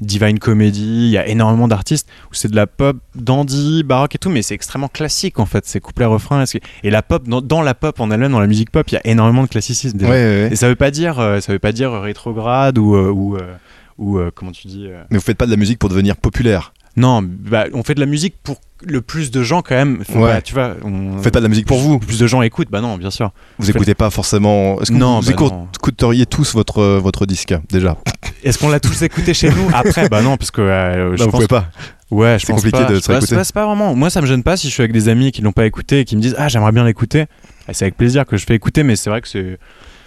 Divine 0.00 0.38
Comedy. 0.38 0.82
Il 1.06 1.10
y 1.10 1.18
a 1.18 1.26
énormément 1.26 1.68
d'artistes 1.68 2.08
où 2.30 2.34
c'est 2.34 2.48
de 2.50 2.56
la 2.56 2.66
pop 2.66 2.96
dandy, 3.14 3.82
baroque 3.82 4.14
et 4.14 4.18
tout, 4.18 4.30
mais 4.30 4.42
c'est 4.42 4.54
extrêmement 4.54 4.88
classique 4.88 5.38
en 5.38 5.46
fait. 5.46 5.64
C'est 5.66 5.80
couplet 5.80 6.04
refrain. 6.06 6.44
Et 6.82 6.90
la 6.90 7.02
pop, 7.02 7.26
dans, 7.28 7.40
dans 7.40 7.62
la 7.62 7.74
pop 7.74 7.98
en 8.00 8.10
elle-même, 8.10 8.32
dans 8.32 8.40
la 8.40 8.46
musique 8.46 8.70
pop, 8.70 8.88
il 8.90 8.94
y 8.94 8.98
a 8.98 9.06
énormément 9.06 9.42
de 9.42 9.48
classicisme. 9.48 9.96
Ouais, 9.98 10.00
déjà. 10.04 10.10
ouais, 10.12 10.44
ouais. 10.44 10.48
Et 10.52 10.56
ça 10.56 10.68
veut 10.68 10.76
pas 10.76 10.90
dire, 10.90 11.18
euh, 11.20 11.40
ça 11.40 11.52
veut 11.52 11.58
pas 11.58 11.72
dire 11.72 11.92
rétrograde 11.92 12.78
ou 12.78 12.94
euh, 12.94 13.10
ou, 13.10 13.36
euh, 13.36 13.54
ou, 13.98 14.18
euh, 14.18 14.30
comment 14.34 14.52
tu 14.52 14.66
dis. 14.66 14.86
euh, 14.88 15.02
Mais 15.10 15.18
vous 15.18 15.22
faites 15.24 15.36
pas 15.38 15.46
de 15.46 15.50
la 15.50 15.56
musique 15.56 15.78
pour 15.78 15.88
devenir 15.88 16.16
populaire. 16.16 16.72
Non, 16.96 17.22
bah, 17.22 17.64
on 17.72 17.82
fait 17.82 17.94
de 17.94 18.00
la 18.00 18.06
musique 18.06 18.34
pour 18.42 18.60
le 18.84 19.00
plus 19.00 19.30
de 19.30 19.42
gens 19.42 19.62
quand 19.62 19.74
même. 19.76 20.02
Faut 20.04 20.18
Ouais. 20.18 20.32
pas, 20.34 20.42
tu 20.42 20.54
vois, 20.54 20.74
on... 20.84 21.18
Faites 21.22 21.32
pas 21.32 21.38
de 21.38 21.44
la 21.44 21.48
musique 21.48 21.66
pour 21.66 21.78
vous. 21.78 21.98
Plus 22.00 22.18
de 22.18 22.26
gens 22.26 22.42
écoutent, 22.42 22.68
bah 22.70 22.80
non, 22.80 22.96
bien 22.98 23.10
sûr. 23.10 23.30
Vous 23.58 23.70
écoutez 23.70 23.94
pas 23.94 24.10
forcément. 24.10 24.80
Est-ce 24.80 24.90
que 24.90 24.96
Non, 24.96 25.20
vous, 25.20 25.32
bah 25.32 25.66
écouteriez 25.78 26.26
tous 26.26 26.52
votre, 26.54 26.78
euh, 26.80 26.98
votre 26.98 27.24
disque 27.24 27.54
déjà? 27.70 27.96
Est-ce 28.42 28.58
qu'on 28.58 28.68
l'a 28.68 28.80
tous 28.80 29.00
écouté 29.02 29.34
chez 29.34 29.48
nous 29.50 29.70
Après, 29.72 30.08
bah 30.08 30.20
non, 30.20 30.36
parce 30.36 30.50
que 30.50 30.60
euh, 30.60 31.16
je 31.16 31.20
Non, 31.20 31.26
vous 31.26 31.30
pense 31.30 31.38
pouvez 31.46 31.46
pas. 31.48 31.68
Ouais, 32.10 32.36
je 32.38 32.44
C'est 32.44 32.52
pense 32.52 32.62
compliqué 32.62 32.84
pas. 32.84 32.92
de 32.92 33.00
se 33.00 33.06
pas, 33.06 33.20
pas, 33.20 33.44
c'est 33.44 33.54
pas 33.54 33.64
vraiment. 33.66 33.94
Moi, 33.94 34.10
ça 34.10 34.20
me 34.20 34.26
gêne 34.26 34.42
pas 34.42 34.56
si 34.58 34.66
je 34.68 34.72
suis 34.72 34.82
avec 34.82 34.92
des 34.92 35.08
amis 35.08 35.32
qui 35.32 35.40
l'ont 35.42 35.52
pas 35.52 35.64
écouté 35.64 36.00
et 36.00 36.04
qui 36.04 36.16
me 36.16 36.20
disent 36.20 36.34
ah 36.36 36.48
j'aimerais 36.48 36.72
bien 36.72 36.84
l'écouter. 36.84 37.24
Ah, 37.68 37.72
c'est 37.72 37.84
avec 37.84 37.96
plaisir 37.96 38.26
que 38.26 38.36
je 38.36 38.44
fais 38.44 38.54
écouter, 38.56 38.82
mais 38.82 38.96
c'est 38.96 39.08
vrai 39.10 39.20
que 39.22 39.28
c'est. 39.28 39.58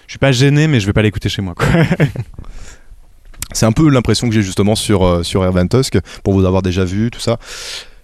Je 0.07 0.11
suis 0.11 0.19
pas 0.19 0.31
gêné, 0.33 0.67
mais 0.67 0.79
je 0.79 0.85
vais 0.85 0.93
pas 0.93 1.01
l'écouter 1.01 1.29
chez 1.29 1.41
moi. 1.41 1.55
Quoi. 1.55 1.65
C'est 3.55 3.65
un 3.65 3.71
peu 3.71 3.89
l'impression 3.89 4.27
que 4.27 4.35
j'ai 4.35 4.41
justement 4.41 4.75
sur, 4.75 5.03
euh, 5.05 5.23
sur 5.23 5.43
Ervan 5.43 5.67
Tusk, 5.67 5.97
pour 6.23 6.33
vous 6.33 6.45
avoir 6.45 6.61
déjà 6.61 6.83
vu, 6.85 7.09
tout 7.09 7.19
ça. 7.21 7.37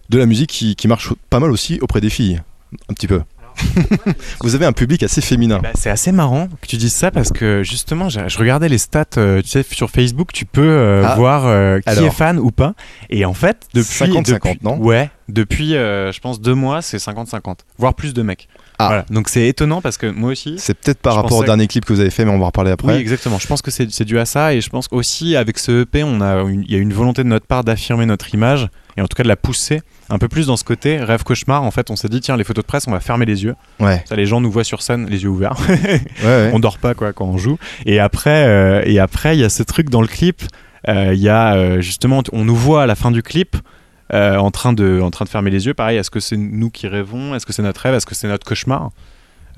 De 0.09 0.17
la 0.17 0.25
musique 0.25 0.49
qui, 0.49 0.75
qui 0.75 0.87
marche 0.87 1.09
pas 1.29 1.39
mal 1.39 1.51
aussi 1.51 1.77
auprès 1.81 2.01
des 2.01 2.09
filles. 2.09 2.41
Un 2.89 2.93
petit 2.93 3.07
peu. 3.07 3.21
vous 4.41 4.55
avez 4.55 4.65
un 4.65 4.71
public 4.71 5.03
assez 5.03 5.19
féminin. 5.21 5.59
Bah, 5.61 5.71
c'est 5.75 5.89
assez 5.89 6.11
marrant 6.13 6.47
que 6.61 6.67
tu 6.67 6.77
dises 6.77 6.93
ça 6.93 7.11
parce 7.11 7.31
que 7.31 7.63
justement, 7.63 8.07
je 8.09 8.37
regardais 8.37 8.69
les 8.69 8.77
stats. 8.77 9.05
euh, 9.17 9.41
tu 9.41 9.49
sais, 9.49 9.63
sur 9.69 9.89
Facebook, 9.89 10.31
tu 10.31 10.45
peux 10.45 10.61
euh, 10.61 11.03
Ah. 11.05 11.15
voir 11.15 11.45
euh, 11.47 11.79
qui 11.79 11.89
Alors. 11.89 12.05
est 12.05 12.11
fan 12.11 12.39
ou 12.39 12.51
pas. 12.51 12.73
Et 13.09 13.25
en 13.25 13.33
fait, 13.33 13.67
depuis 13.73 14.05
50-50, 14.05 14.23
depuis- 14.55 14.59
non? 14.63 14.77
Ouais, 14.77 15.09
depuis, 15.27 15.71
je 15.71 16.19
pense 16.21 16.39
deux 16.39 16.55
mois, 16.55 16.81
c'est 16.81 16.97
50-50, 16.97 17.59
voire 17.77 17.93
plus 17.93 18.13
de 18.13 18.21
mecs. 18.21 18.47
Ah. 18.83 18.87
Voilà. 18.87 19.05
Donc 19.09 19.29
c'est 19.29 19.47
étonnant 19.47 19.81
parce 19.81 19.97
que 19.97 20.07
moi 20.07 20.31
aussi. 20.31 20.55
C'est 20.57 20.73
peut-être 20.73 20.99
par 20.99 21.15
rapport 21.15 21.37
au 21.37 21.43
dernier 21.43 21.67
clip 21.67 21.85
que 21.85 21.93
vous 21.93 21.99
avez 21.99 22.09
fait, 22.09 22.25
mais 22.25 22.31
on 22.31 22.37
va 22.37 22.43
en 22.43 22.47
reparler 22.47 22.71
après. 22.71 22.93
Oui, 22.93 22.99
exactement. 22.99 23.39
Je 23.39 23.47
pense 23.47 23.61
que 23.61 23.71
c'est 23.71 24.03
dû 24.05 24.19
à 24.19 24.25
ça 24.25 24.53
et 24.53 24.61
je 24.61 24.69
pense 24.69 24.87
aussi 24.91 25.35
avec 25.35 25.57
ce 25.59 25.83
EP, 25.83 26.03
on 26.03 26.21
a 26.21 26.41
une- 26.43 26.63
il 26.67 26.71
y 26.71 26.75
a 26.75 26.79
une 26.79 26.93
volonté 26.93 27.23
de 27.23 27.27
notre 27.27 27.45
part 27.45 27.63
d'affirmer 27.63 28.05
notre 28.05 28.33
image 28.33 28.67
et 28.97 29.01
en 29.01 29.07
tout 29.07 29.15
cas 29.15 29.23
de 29.23 29.27
la 29.29 29.35
pousser 29.37 29.81
un 30.09 30.17
peu 30.17 30.27
plus 30.27 30.47
dans 30.47 30.57
ce 30.57 30.63
côté 30.65 30.97
rêve 30.97 31.23
cauchemar. 31.23 31.63
En 31.63 31.71
fait, 31.71 31.89
on 31.89 31.95
s'est 31.95 32.09
dit 32.09 32.19
tiens, 32.19 32.35
les 32.37 32.43
photos 32.43 32.63
de 32.63 32.67
presse, 32.67 32.87
on 32.87 32.91
va 32.91 32.99
fermer 32.99 33.25
les 33.25 33.43
yeux. 33.43 33.55
Ouais, 33.79 34.03
Ça, 34.09 34.15
les 34.15 34.25
gens 34.25 34.41
nous 34.41 34.51
voient 34.51 34.63
sur 34.65 34.81
scène 34.81 35.07
les 35.09 35.23
yeux 35.23 35.29
ouverts. 35.29 35.55
ouais, 35.69 35.99
ouais. 36.23 36.51
on 36.53 36.59
dort 36.59 36.77
pas 36.77 36.93
quoi 36.93 37.13
quand 37.13 37.25
on 37.25 37.37
joue. 37.37 37.57
Et 37.85 37.99
après, 37.99 38.45
euh, 38.47 38.81
et 38.85 38.99
après, 38.99 39.37
il 39.37 39.39
y 39.39 39.43
a 39.45 39.49
ce 39.49 39.63
truc 39.63 39.89
dans 39.89 40.01
le 40.01 40.07
clip. 40.07 40.41
euh, 40.89 41.11
Il 41.13 41.19
y 41.21 41.29
a 41.29 41.53
euh, 41.55 41.79
justement, 41.81 42.23
on 42.33 42.43
nous 42.43 42.55
voit 42.55 42.83
à 42.83 42.85
la 42.85 42.95
fin 42.95 43.11
du 43.11 43.23
clip. 43.23 43.55
Euh, 44.13 44.37
en, 44.37 44.51
train 44.51 44.73
de, 44.73 44.99
en 45.01 45.11
train 45.11 45.25
de 45.25 45.29
fermer 45.29 45.51
les 45.51 45.65
yeux, 45.65 45.73
pareil, 45.73 45.97
est-ce 45.97 46.11
que 46.11 46.19
c'est 46.19 46.37
nous 46.37 46.69
qui 46.69 46.87
rêvons? 46.87 47.35
Est-ce 47.35 47.45
que 47.45 47.53
c'est 47.53 47.63
notre 47.63 47.81
rêve? 47.81 47.95
Est-ce 47.95 48.05
que 48.05 48.15
c'est 48.15 48.27
notre 48.27 48.45
cauchemar? 48.45 48.91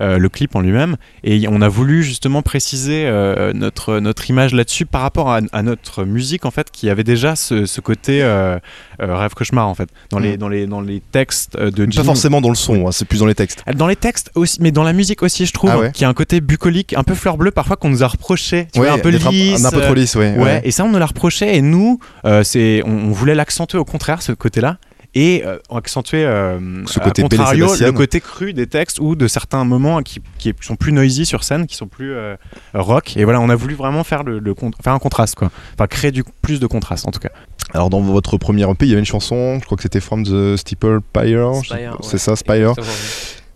Euh, 0.00 0.18
le 0.18 0.28
clip 0.28 0.56
en 0.56 0.60
lui-même 0.60 0.96
et 1.22 1.46
on 1.48 1.60
a 1.60 1.68
voulu 1.68 2.02
justement 2.02 2.42
préciser 2.42 3.04
euh, 3.06 3.52
notre, 3.52 4.00
notre 4.00 4.28
image 4.28 4.52
là-dessus 4.52 4.86
par 4.86 5.02
rapport 5.02 5.30
à, 5.30 5.38
à 5.52 5.62
notre 5.62 6.04
musique 6.04 6.44
en 6.46 6.50
fait 6.50 6.72
qui 6.72 6.90
avait 6.90 7.04
déjà 7.04 7.36
ce, 7.36 7.64
ce 7.64 7.80
côté 7.80 8.20
euh, 8.22 8.58
rêve 8.98 9.34
cauchemar 9.34 9.68
en 9.68 9.74
fait 9.74 9.88
dans, 10.10 10.18
les, 10.18 10.34
Mm. 10.34 10.36
dans, 10.38 10.48
les, 10.48 10.66
dans 10.66 10.80
les 10.80 11.00
textes 11.00 11.56
de 11.56 11.84
Pas 11.84 11.90
Jim- 11.92 12.02
forcément 12.02 12.40
dans 12.40 12.48
le 12.48 12.56
son, 12.56 12.88
hein, 12.88 12.92
c'est 12.92 13.04
plus 13.04 13.20
dans 13.20 13.26
les 13.26 13.36
textes. 13.36 13.62
dans 13.76 13.86
les 13.86 13.94
textes 13.94 14.32
aussi, 14.34 14.58
mais 14.60 14.72
dans 14.72 14.82
la 14.82 14.92
musique 14.92 15.22
aussi, 15.22 15.46
je 15.46 15.52
trouve, 15.52 15.70
Ah 15.72 15.78
ouais 15.78 15.92
qu'il 15.92 16.02
y 16.02 16.06
a 16.06 16.08
un 16.08 16.14
côté 16.14 16.40
bucolique, 16.40 16.94
un 16.96 17.04
peu 17.04 17.14
fleur 17.14 17.36
bleue, 17.36 17.52
parfois 17.52 17.76
qu'on 17.76 17.90
nous 17.90 18.02
a 18.02 18.08
reproché, 18.08 18.66
tu 18.72 18.80
Ouais, 18.80 18.86
vois, 18.88 18.96
un 18.96 18.98
peu 18.98 19.10
lisse. 19.10 19.64
Un, 19.64 19.70
peu 19.70 19.80
trop 19.80 19.94
lisse, 19.94 20.16
ouais. 20.16 20.60
et 20.64 20.70
ça, 20.72 20.84
on 20.84 20.90
nous 20.90 20.98
l'a 20.98 21.06
reproché, 21.06 21.54
et 21.56 21.62
nous, 21.62 22.00
c'est, 22.42 22.82
on, 22.84 22.90
on 22.90 23.10
voulait 23.12 23.34
l'accentuer 23.36 23.78
au 23.78 23.84
contraire, 23.84 24.22
ce 24.22 24.32
côté-là, 24.32 24.78
et 25.14 25.42
euh, 25.44 25.58
accentuer 25.70 26.24
euh, 26.24 26.84
Ce 26.86 26.98
côté 26.98 27.22
contrario, 27.22 27.68
le 27.74 27.92
côté 27.92 28.20
cru 28.20 28.52
des 28.52 28.66
textes 28.66 28.98
ou 28.98 29.14
de 29.14 29.28
certains 29.28 29.64
moments 29.64 30.02
qui, 30.02 30.20
qui 30.38 30.52
sont 30.60 30.76
plus 30.76 30.92
noisy 30.92 31.24
sur 31.24 31.44
scène, 31.44 31.66
qui 31.66 31.76
sont 31.76 31.86
plus 31.86 32.12
euh, 32.12 32.36
rock. 32.74 33.16
Et 33.16 33.24
voilà, 33.24 33.40
on 33.40 33.48
a 33.48 33.54
voulu 33.54 33.74
vraiment 33.74 34.04
faire, 34.04 34.24
le, 34.24 34.42
faire 34.82 34.92
un 34.92 34.98
contraste, 34.98 35.36
quoi. 35.36 35.50
Enfin, 35.74 35.86
créer 35.86 36.10
du, 36.10 36.24
plus 36.42 36.60
de 36.60 36.66
contraste, 36.66 37.06
en 37.06 37.10
tout 37.10 37.20
cas. 37.20 37.30
Alors 37.72 37.90
dans 37.90 38.00
votre 38.00 38.36
premier 38.36 38.68
EP, 38.68 38.86
il 38.86 38.88
y 38.88 38.92
avait 38.92 39.00
une 39.00 39.06
chanson, 39.06 39.58
je 39.60 39.64
crois 39.64 39.76
que 39.76 39.82
c'était 39.82 40.00
From 40.00 40.24
the 40.24 40.56
Steeple 40.56 41.00
Pyre. 41.12 41.54
Spire, 41.64 41.96
C'est 42.02 42.12
ouais. 42.12 42.18
ça, 42.18 42.36
Spire. 42.36 42.74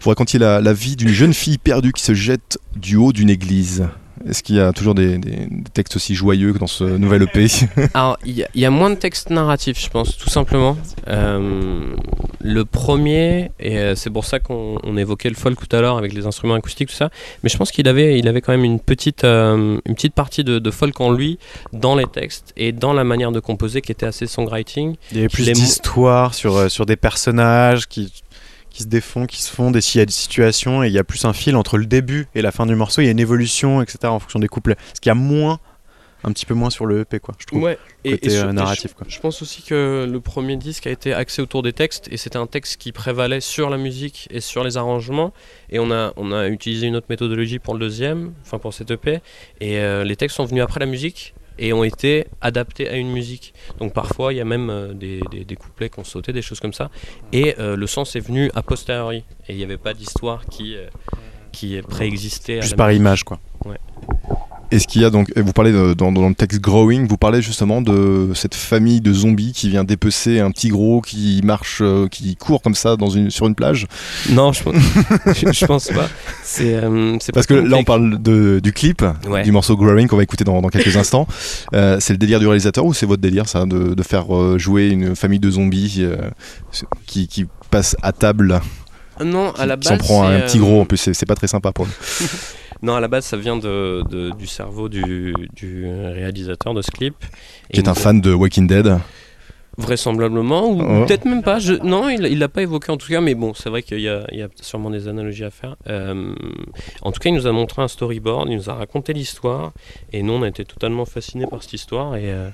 Vous 0.01 0.11
racontiez 0.11 0.39
la, 0.39 0.61
la 0.61 0.73
vie 0.73 0.95
d'une 0.95 1.09
jeune 1.09 1.35
fille 1.35 1.59
perdue 1.59 1.93
qui 1.93 2.03
se 2.03 2.15
jette 2.15 2.59
du 2.77 2.97
haut 2.97 3.13
d'une 3.13 3.31
église. 3.31 3.89
Est-ce 4.27 4.43
qu'il 4.43 4.57
y 4.57 4.61
a 4.61 4.73
toujours 4.73 4.95
des, 4.95 5.19
des- 5.19 5.47
des 5.47 5.71
textes 5.73 5.97
aussi 5.97 6.15
joyeux 6.15 6.53
que 6.53 6.59
dans 6.59 6.67
ce 6.67 6.85
nouvel 6.85 7.23
EP 7.23 7.47
Alors, 7.95 8.19
il 8.25 8.33
y, 8.37 8.43
a- 8.45 8.49
il 8.55 8.61
y 8.61 8.65
a 8.65 8.71
moins 8.71 8.91
de 8.91 8.95
textes 8.97 9.31
narratifs, 9.31 9.81
je 9.81 9.89
pense, 9.91 10.17
tout 10.17 10.31
simplement. 10.31 10.77
Euh, 11.09 11.95
le 12.41 12.65
premier, 12.65 13.51
et 13.61 13.79
euh, 13.79 13.95
c'est 13.95 14.11
pour 14.11 14.25
ça 14.25 14.39
qu'on 14.39 14.79
on 14.83 14.97
évoquait 14.97 15.29
le 15.29 15.35
folk 15.35 15.59
tout 15.59 15.75
à 15.77 15.81
l'heure 15.81 15.99
avec 15.99 16.13
les 16.13 16.27
instruments 16.27 16.55
acoustiques, 16.55 16.89
tout 16.89 16.95
ça, 16.95 17.11
mais 17.43 17.49
je 17.49 17.57
pense 17.57 17.71
qu'il 17.71 17.89
avait, 17.89 18.19
il 18.19 18.29
avait 18.29 18.41
quand 18.41 18.53
même 18.53 18.65
une 18.65 18.81
petite, 18.81 19.25
euh, 19.25 19.79
une 19.87 19.95
petite 19.95 20.15
partie 20.15 20.45
de, 20.45 20.59
de 20.59 20.71
folk 20.71 21.01
en 21.01 21.11
lui, 21.11 21.39
dans 21.73 21.97
les 21.97 22.07
textes 22.07 22.53
et 22.57 22.73
dans 22.73 22.93
la 22.93 23.05
manière 23.05 23.33
de 23.33 23.41
composer 23.41 23.81
qui 23.83 23.93
était 23.93 24.07
assez 24.07 24.27
songwriting. 24.27 24.95
Il 25.13 25.17
y 25.17 25.21
avait 25.21 25.29
plus 25.29 25.45
Les 25.47 25.55
mots- 25.55 25.61
d'histoire 25.61 26.35
sur, 26.35 26.71
sur 26.71 26.87
des 26.87 26.97
personnages 26.97 27.87
qui, 27.89 28.13
qui 28.79 28.85
se 28.85 28.89
défont, 28.89 29.27
qui 29.27 29.43
se 29.43 29.51
fondent, 29.53 29.77
et 29.77 29.81
s'il 29.81 29.99
y 29.99 30.03
a 30.03 30.07
des 30.07 30.13
situations, 30.13 30.85
et 30.85 30.87
il 30.87 30.93
y 30.93 30.99
a 30.99 31.05
plus 31.05 31.25
un 31.25 31.33
fil 31.33 31.57
entre 31.57 31.79
le 31.79 31.87
début 31.87 32.29
et 32.37 32.43
la 32.43 32.53
fin 32.53 32.65
du 32.65 32.77
morceau, 32.77 33.01
il 33.01 33.07
y 33.07 33.09
a 33.09 33.11
une 33.11 33.19
évolution, 33.19 33.83
etc., 33.83 33.99
en 34.05 34.21
fonction 34.21 34.39
des 34.39 34.47
couplets. 34.47 34.77
Ce 34.95 35.01
qu'il 35.01 35.11
y 35.11 35.13
a 35.13 35.17
moins 35.17 35.59
un 36.25 36.33
petit 36.33 36.47
peu 36.47 36.55
moins 36.55 36.71
sur 36.71 36.87
le 36.87 37.01
EP, 37.01 37.19
quoi, 37.19 37.35
je 37.39 37.47
trouve. 37.47 37.63
Ouais, 37.63 37.79
côté, 38.05 38.27
et 38.27 38.37
euh, 38.37 38.41
sur- 38.43 38.53
narratif, 38.53 38.91
je, 38.91 38.95
quoi. 38.97 39.07
je 39.09 39.19
pense 39.19 39.43
aussi 39.43 39.63
que 39.63 40.09
le 40.09 40.21
premier 40.21 40.57
disque 40.57 40.87
a 40.87 40.91
été 40.91 41.13
axé 41.13 41.43
autour 41.43 41.63
des 41.63 41.73
textes 41.73 42.09
et 42.11 42.17
c'était 42.17 42.39
un 42.39 42.47
texte 42.47 42.77
qui 42.77 42.93
prévalait 42.93 43.41
sur 43.41 43.69
la 43.69 43.79
musique 43.79 44.29
et 44.31 44.41
sur 44.41 44.63
les 44.63 44.77
arrangements. 44.77 45.33
Et 45.71 45.79
on 45.81 45.91
a, 45.91 46.13
on 46.17 46.33
a 46.33 46.49
utilisé 46.49 46.87
une 46.87 46.97
autre 46.97 47.07
méthodologie 47.09 47.59
pour 47.59 47.75
le 47.75 47.81
deuxième, 47.81 48.33
enfin 48.43 48.59
pour 48.59 48.75
cet 48.75 48.91
EP. 48.93 49.21
Et 49.61 49.79
euh, 49.79 50.05
les 50.05 50.17
textes 50.17 50.37
sont 50.37 50.45
venus 50.45 50.63
après 50.63 50.81
la 50.81 50.87
musique 50.87 51.35
et 51.59 51.73
ont 51.73 51.85
été 51.85 52.27
adaptés 52.41 52.89
à 52.89 52.97
une 52.97 53.11
musique. 53.11 53.53
Donc 53.79 53.93
parfois 53.93 54.33
il 54.33 54.37
y 54.37 54.41
a 54.41 54.45
même 54.45 54.71
euh, 54.71 54.93
des, 54.95 55.21
des- 55.31 55.45
des 55.45 55.57
couplets 55.57 55.91
qui 55.91 55.99
ont 55.99 56.05
sauté, 56.05 56.33
des 56.33 56.43
choses 56.43 56.61
comme 56.61 56.73
ça. 56.73 56.91
Et 57.33 57.55
euh, 57.59 57.77
le 57.77 57.87
sens 57.87 58.15
est 58.17 58.21
venu 58.21 58.51
a 58.55 58.63
posteriori. 58.63 59.25
Et 59.49 59.53
il 59.53 59.57
n'y 59.57 59.65
avait 59.65 59.77
pas 59.79 59.95
d'histoire 59.95 60.45
qui, 60.47 60.77
euh, 60.77 60.87
qui 61.53 61.81
préexistait 61.83 62.59
à 62.59 62.61
Juste 62.61 62.73
la 62.73 62.77
par 62.77 62.89
musique. 62.89 63.01
image, 63.01 63.25
quoi. 63.25 63.39
Est-ce 64.71 64.87
qu'il 64.87 65.01
y 65.01 65.05
a 65.07 65.11
donc, 65.11 65.33
vous 65.35 65.53
parlez 65.55 65.73
de- 65.73 65.95
dans, 65.95 66.13
dans 66.13 66.29
le 66.29 66.35
texte 66.35 66.61
Growing, 66.61 67.07
vous 67.09 67.17
parlez 67.17 67.41
justement 67.41 67.81
de 67.81 68.31
cette 68.35 68.55
famille 68.55 69.01
de 69.01 69.13
zombies 69.15 69.53
qui 69.53 69.71
vient 69.71 69.83
dépecer 69.83 70.41
un 70.41 70.51
petit 70.51 70.69
gros 70.69 71.01
qui 71.01 71.41
marche, 71.43 71.79
euh, 71.81 72.07
qui 72.09 72.37
court 72.37 72.61
comme 72.61 72.75
ça 72.75 72.97
dans 72.97 73.09
une, 73.09 73.31
sur 73.31 73.47
une 73.47 73.55
plage? 73.55 73.87
Non, 74.29 74.53
je 74.53 74.63
je, 75.35 75.53
je 75.53 75.65
pense 75.67 75.89
pas. 75.89 76.09
C'est 76.43 76.75
euh, 76.75 77.17
Parce 77.33 77.47
que 77.47 77.55
là 77.55 77.79
on 77.79 77.85
parle 77.85 78.21
de, 78.21 78.61
du 78.63 78.73
clip, 78.75 79.03
Ouais. 79.27 79.43
du 79.43 79.53
morceau 79.53 79.75
Growing 79.75 80.07
qu'on 80.07 80.19
va 80.19 80.23
écouter 80.23 80.45
dans, 80.45 80.61
dans 80.61 80.69
quelques 80.69 80.97
instants. 80.99 81.27
Euh, 81.75 81.97
c'est 82.01 82.13
le 82.13 82.19
délire 82.19 82.39
du 82.39 82.47
réalisateur 82.47 82.85
ou 82.85 82.93
c'est 82.93 83.07
votre 83.07 83.23
délire 83.23 83.49
ça, 83.49 83.65
de, 83.65 83.95
de 83.95 84.03
faire 84.03 84.27
jouer 84.59 84.89
une 84.89 85.17
famille 85.17 85.41
de 85.41 85.51
zombies 85.51 85.97
euh, 86.01 86.17
qui, 87.07 87.27
qui 87.27 87.47
passe 87.71 87.97
à 88.03 88.13
table, 88.13 88.61
Non, 89.25 89.53
à 89.53 89.65
la 89.65 89.77
base. 89.77 89.89
s'en 89.89 89.97
prend 89.97 90.25
un 90.29 90.41
petit 90.41 90.59
gros 90.59 90.81
en 90.83 90.85
plus, 90.85 90.99
c'est 91.13 91.27
pas 91.27 91.35
très 91.37 91.49
sympa 91.49 91.73
pour 91.73 91.87
lui. 91.87 91.93
Non, 92.83 92.95
à 92.95 93.01
la 93.01 93.09
base, 93.09 93.25
ça 93.25 93.37
vient 93.37 93.57
de, 93.57 94.03
de- 94.09 94.31
du 94.37 94.47
cerveau 94.47 94.89
du, 94.89 95.35
du 95.55 95.87
réalisateur 95.87 96.75
de 96.75 96.83
ce 96.83 96.91
clip. 96.91 97.15
Qui 97.73 97.81
est 97.81 97.89
un 97.89 97.95
fan 97.95 98.21
de 98.21 98.33
Walking 98.33 98.67
Dead. 98.67 98.99
Vraisemblablement, 99.77 100.71
ou 100.71 100.81
Ouais. 100.83 101.07
peut-être 101.07 101.25
même 101.25 101.43
pas. 101.43 101.61
Je, 101.61 101.75
non, 101.75 102.09
il 102.09 102.27
il 102.27 102.39
l'a 102.41 102.49
pas 102.49 102.63
évoqué 102.63 102.91
en 102.91 102.97
tout 102.97 103.07
cas, 103.09 103.21
mais 103.21 103.37
bon, 103.37 103.55
c'est 103.55 103.71
vrai 103.71 103.83
qu'il 103.85 104.01
y 104.01 104.09
a, 104.09 104.27
il 104.33 104.39
y 104.39 104.43
a 104.43 104.49
sûrement 104.61 104.91
des 104.91 105.07
analogies 105.07 105.45
à 105.45 105.51
faire. 105.51 105.77
Euh, 105.89 106.35
en 107.03 107.13
tout 107.13 107.21
cas, 107.21 107.31
il 107.31 107.35
nous 107.35 107.47
a 107.47 107.53
montré 107.53 107.81
un 107.83 107.87
storyboard, 107.89 108.49
il 108.51 108.57
nous 108.57 108.71
a 108.71 108.75
raconté 108.75 109.13
l'histoire, 109.13 109.73
et 110.13 110.23
nous, 110.25 110.33
on 110.33 110.43
a 110.43 110.49
été 110.49 110.65
totalement 110.65 111.05
fascinés 111.05 111.47
par 111.47 111.63
cette 111.63 111.75
histoire. 111.75 112.17
Et, 112.17 112.33
euh, 112.33 112.49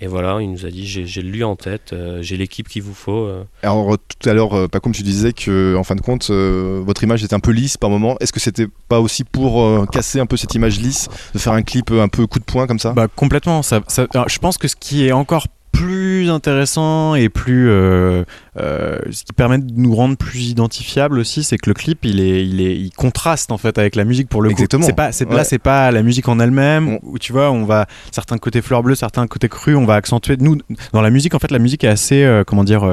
et 0.00 0.06
voilà, 0.06 0.38
il 0.40 0.50
nous 0.50 0.64
a 0.66 0.70
dit 0.70 0.86
j'ai 0.86 1.04
le 1.22 1.30
lui 1.30 1.44
en 1.44 1.56
tête, 1.56 1.92
euh, 1.92 2.22
j'ai 2.22 2.36
l'équipe 2.36 2.68
qu'il 2.68 2.82
vous 2.82 2.94
faut. 2.94 3.26
euh. 3.26 3.44
Alors 3.62 3.94
euh, 3.94 3.96
tout 4.20 4.28
à 4.28 4.32
l'heure, 4.32 4.54
euh, 4.56 4.68
Pacoum, 4.68 4.92
tu 4.92 5.02
disais 5.02 5.32
que 5.32 5.74
en 5.76 5.84
fin 5.84 5.94
de 5.94 6.00
compte, 6.00 6.28
euh, 6.30 6.80
votre 6.84 7.02
image 7.04 7.22
était 7.24 7.34
un 7.34 7.40
peu 7.40 7.50
lisse 7.52 7.76
par 7.76 7.90
moment. 7.90 8.16
Est-ce 8.20 8.32
que 8.32 8.40
c'était 8.40 8.66
pas 8.88 9.00
aussi 9.00 9.24
pour 9.24 9.62
euh, 9.62 9.86
casser 9.86 10.20
un 10.20 10.26
peu 10.26 10.36
cette 10.36 10.54
image 10.54 10.80
lisse, 10.80 11.08
de 11.34 11.38
faire 11.38 11.52
un 11.52 11.62
clip 11.62 11.90
un 11.90 12.08
peu 12.08 12.26
coup 12.26 12.38
de 12.38 12.44
poing 12.44 12.66
comme 12.66 12.78
ça? 12.78 12.92
Bah 12.92 13.08
complètement. 13.14 13.62
Ça, 13.62 13.80
ça- 13.88 14.06
alors, 14.14 14.28
je 14.28 14.38
pense 14.38 14.58
que 14.58 14.68
ce 14.68 14.76
qui 14.76 15.06
est 15.06 15.12
encore 15.12 15.46
plus 15.72 16.30
intéressant 16.30 17.14
et 17.14 17.28
plus 17.28 17.68
euh, 17.70 18.24
euh, 18.58 18.98
ce 19.10 19.24
qui 19.24 19.32
permet 19.32 19.58
de 19.58 19.72
nous 19.74 19.94
rendre 19.94 20.16
plus 20.16 20.48
identifiables 20.48 21.18
aussi, 21.18 21.42
c'est 21.44 21.58
que 21.58 21.70
le 21.70 21.74
clip 21.74 22.04
il 22.04 22.20
est, 22.20 22.44
il 22.46 22.60
est, 22.60 22.76
il 22.76 22.90
contraste 22.90 23.52
en 23.52 23.58
fait 23.58 23.78
avec 23.78 23.96
la 23.96 24.04
musique 24.04 24.28
pour 24.28 24.42
le 24.42 24.50
Exactement. 24.50 24.82
coup. 24.82 24.86
C'est 24.86 24.96
pas, 24.96 25.12
c'est 25.12 25.28
Ouais. 25.28 25.36
là 25.36 25.44
c'est 25.44 25.58
pas 25.58 25.90
la 25.90 26.02
musique 26.02 26.28
en 26.28 26.40
elle-même 26.40 26.98
où 27.02 27.18
tu 27.18 27.32
vois 27.32 27.50
on 27.50 27.64
va 27.64 27.86
certains 28.10 28.38
côtés 28.38 28.62
fleurs 28.62 28.82
bleues, 28.82 28.94
certains 28.96 29.26
côtés 29.26 29.48
crus, 29.48 29.76
on 29.76 29.84
va 29.84 29.94
accentuer. 29.94 30.36
Nous 30.38 30.58
dans 30.92 31.02
la 31.02 31.10
musique 31.10 31.34
en 31.34 31.38
fait 31.38 31.50
la 31.50 31.58
musique 31.58 31.84
est 31.84 31.88
assez 31.88 32.22
euh, 32.24 32.42
comment 32.44 32.64
dire 32.64 32.84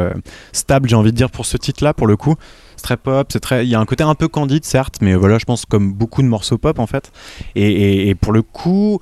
stable 0.52 0.88
j'ai 0.90 0.96
envie 0.96 1.12
de 1.12 1.18
dire 1.18 1.32
pour 1.32 1.46
ce 1.46 1.58
titre 1.58 1.84
là 1.84 1.94
pour 1.94 2.08
le 2.08 2.16
coup. 2.16 2.36
C'est 2.76 2.84
très 2.84 2.98
pop, 2.98 3.28
c'est 3.32 3.40
très, 3.40 3.66
il 3.66 3.70
y 3.70 3.76
a 3.76 3.80
un 3.80 3.86
côté 3.86 4.04
un 4.04 4.14
peu 4.14 4.28
candide 4.28 4.64
certes, 4.64 4.98
mais 5.02 5.16
voilà 5.16 5.40
je 5.40 5.46
pense 5.46 5.66
comme 5.66 5.94
beaucoup 5.94 6.22
de 6.22 6.28
morceaux 6.28 6.60
pop 6.60 6.78
en 6.78 6.86
fait. 6.86 7.12
Et, 7.56 7.64
et- 7.72 8.10
et 8.10 8.14
pour 8.16 8.32
le 8.34 8.44
coup, 8.44 9.00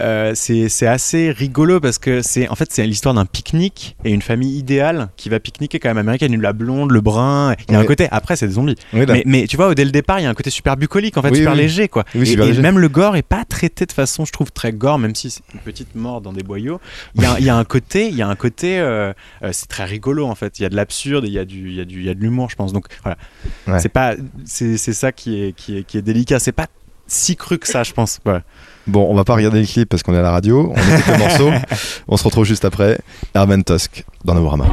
euh, 0.00 0.32
c'est 0.34 0.86
assez 0.86 1.30
rigolo 1.30 1.80
parce 1.80 1.98
que 1.98 2.22
c'est 2.22 2.48
en 2.48 2.54
fait 2.54 2.70
c'est 2.72 2.86
l'histoire 2.86 3.14
d'un 3.14 3.26
pique-nique 3.26 3.96
et 4.04 4.10
une 4.12 4.22
famille 4.22 4.56
idéale 4.58 5.08
qui 5.16 5.28
va 5.28 5.40
pique-niquer 5.40 5.78
quand 5.78 5.88
même 5.88 5.98
américaine, 5.98 6.40
la 6.40 6.52
blonde, 6.52 6.90
le 6.90 7.00
brun. 7.00 7.54
Il 7.68 7.72
y 7.72 7.76
a 7.76 7.80
un 7.80 7.84
côté 7.84 8.08
après 8.10 8.36
c'est 8.36 8.46
des 8.46 8.54
zombies. 8.54 8.76
Oui. 8.92 9.04
Mais, 9.08 9.22
mais 9.26 9.46
tu 9.46 9.56
vois, 9.56 9.74
dès 9.74 9.84
le 9.84 9.90
départ, 9.90 10.20
il 10.20 10.24
y 10.24 10.26
a 10.26 10.30
un 10.30 10.34
côté 10.34 10.50
super 10.50 10.76
bucolique, 10.76 11.16
en 11.16 11.22
fait, 11.22 11.30
Oui, 11.30 11.38
super 11.38 11.54
léger, 11.54 11.88
quoi. 11.88 12.04
Et, 12.14 12.24
super 12.24 12.44
et 12.44 12.48
léger. 12.48 12.62
même 12.62 12.78
le 12.78 12.88
gore 12.88 13.16
est 13.16 13.22
pas 13.22 13.44
traité 13.44 13.86
de 13.86 13.92
façon, 13.92 14.24
je 14.24 14.32
trouve, 14.32 14.52
très 14.52 14.72
gore, 14.72 14.98
même 14.98 15.14
si 15.14 15.30
c'est 15.30 15.42
une 15.54 15.60
petite 15.60 15.94
mort 15.94 16.20
dans 16.20 16.32
des 16.32 16.42
boyaux. 16.42 16.80
Il 17.14 17.22
y 17.22 17.26
a, 17.26 17.40
y 17.40 17.48
a 17.48 17.56
un 17.56 17.64
côté, 17.64 18.08
il 18.08 18.14
y 18.16 18.22
a 18.22 18.28
un 18.28 18.36
côté, 18.36 18.78
euh, 18.78 19.12
euh, 19.42 19.50
c'est 19.52 19.66
très 19.68 19.84
rigolo, 19.84 20.26
en 20.26 20.34
fait. 20.34 20.58
Il 20.58 20.62
y 20.62 20.66
a 20.66 20.68
de 20.68 20.76
l'absurde, 20.76 21.24
il 21.26 21.32
y 21.32 21.38
a 21.38 21.44
du, 21.44 21.68
il 21.70 21.74
y 21.74 21.80
a 21.80 21.84
du, 21.84 22.00
il 22.00 22.06
y 22.06 22.10
a 22.10 22.14
de 22.14 22.20
l'humour, 22.20 22.50
je 22.50 22.56
pense. 22.56 22.72
Donc 22.72 22.86
voilà, 23.02 23.16
Ouais. 23.66 23.78
c'est 23.80 23.88
pas, 23.88 24.14
c'est 24.44 24.76
ça 24.76 25.12
qui 25.12 25.42
est, 25.42 25.52
qui 25.52 25.78
est, 25.78 25.82
qui 25.84 25.98
est 25.98 26.02
délicat. 26.02 26.38
C'est 26.38 26.52
pas 26.52 26.66
si 27.06 27.36
cru 27.36 27.58
que 27.58 27.66
ça, 27.68 27.82
je 27.82 27.92
pense. 27.92 28.18
Bon, 28.86 29.06
on 29.10 29.14
va 29.14 29.24
pas 29.24 29.34
regarder 29.34 29.60
le 29.60 29.66
clip 29.66 29.88
parce 29.88 30.02
qu'on 30.02 30.14
est 30.14 30.18
à 30.18 30.22
la 30.22 30.30
radio. 30.30 30.72
On 30.74 30.78
écoute 30.96 31.06
le 31.08 31.18
morceau. 31.18 31.50
On 32.08 32.16
se 32.16 32.24
retrouve 32.24 32.44
juste 32.44 32.64
après. 32.64 32.98
Herman 33.34 33.64
Tusk 33.64 34.04
dans 34.24 34.34
Novorama. 34.34 34.66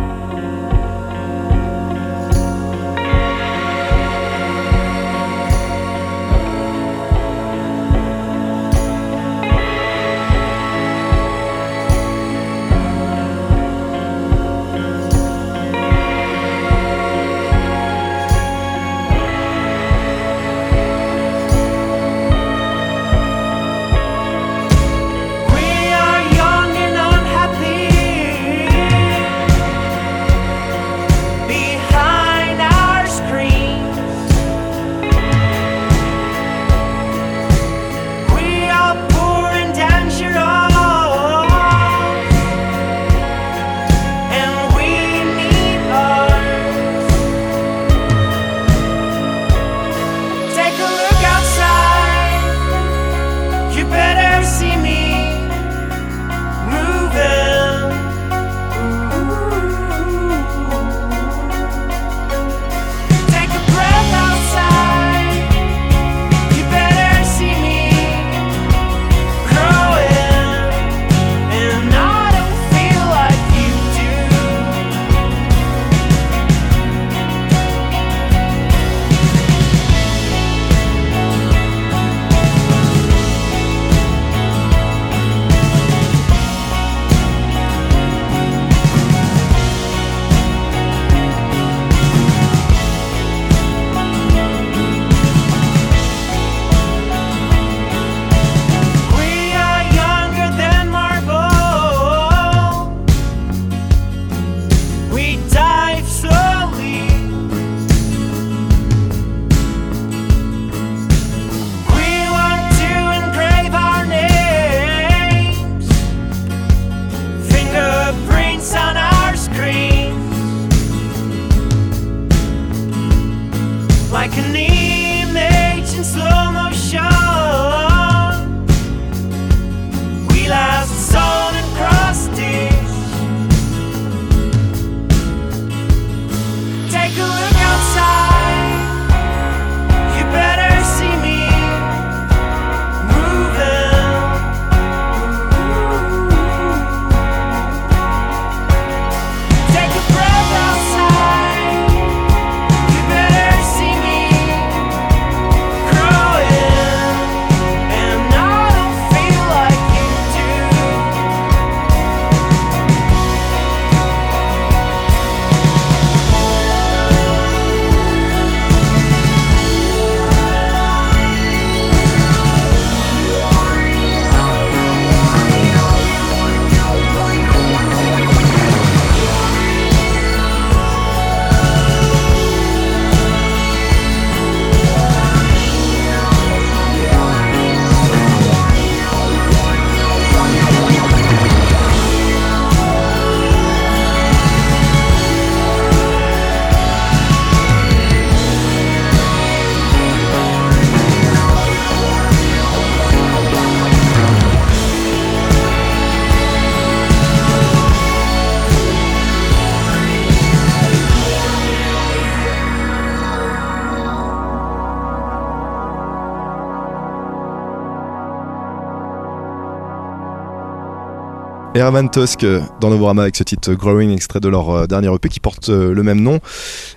Eravan 221.84 222.08
Tusk 222.10 222.46
euh, 222.46 222.62
dans 222.80 222.90
Novorama 222.90 223.24
avec 223.24 223.36
ce 223.36 223.44
titre 223.44 223.74
Growing, 223.74 224.12
extrait 224.14 224.40
de 224.40 224.48
leur 224.48 224.70
euh, 224.70 224.88
dernier 224.88 225.14
EP 225.14 225.28
qui 225.28 225.42
porte 225.42 225.68
euh, 225.68 225.94
le 225.94 226.02
même 226.02 226.22
nom. 226.22 226.40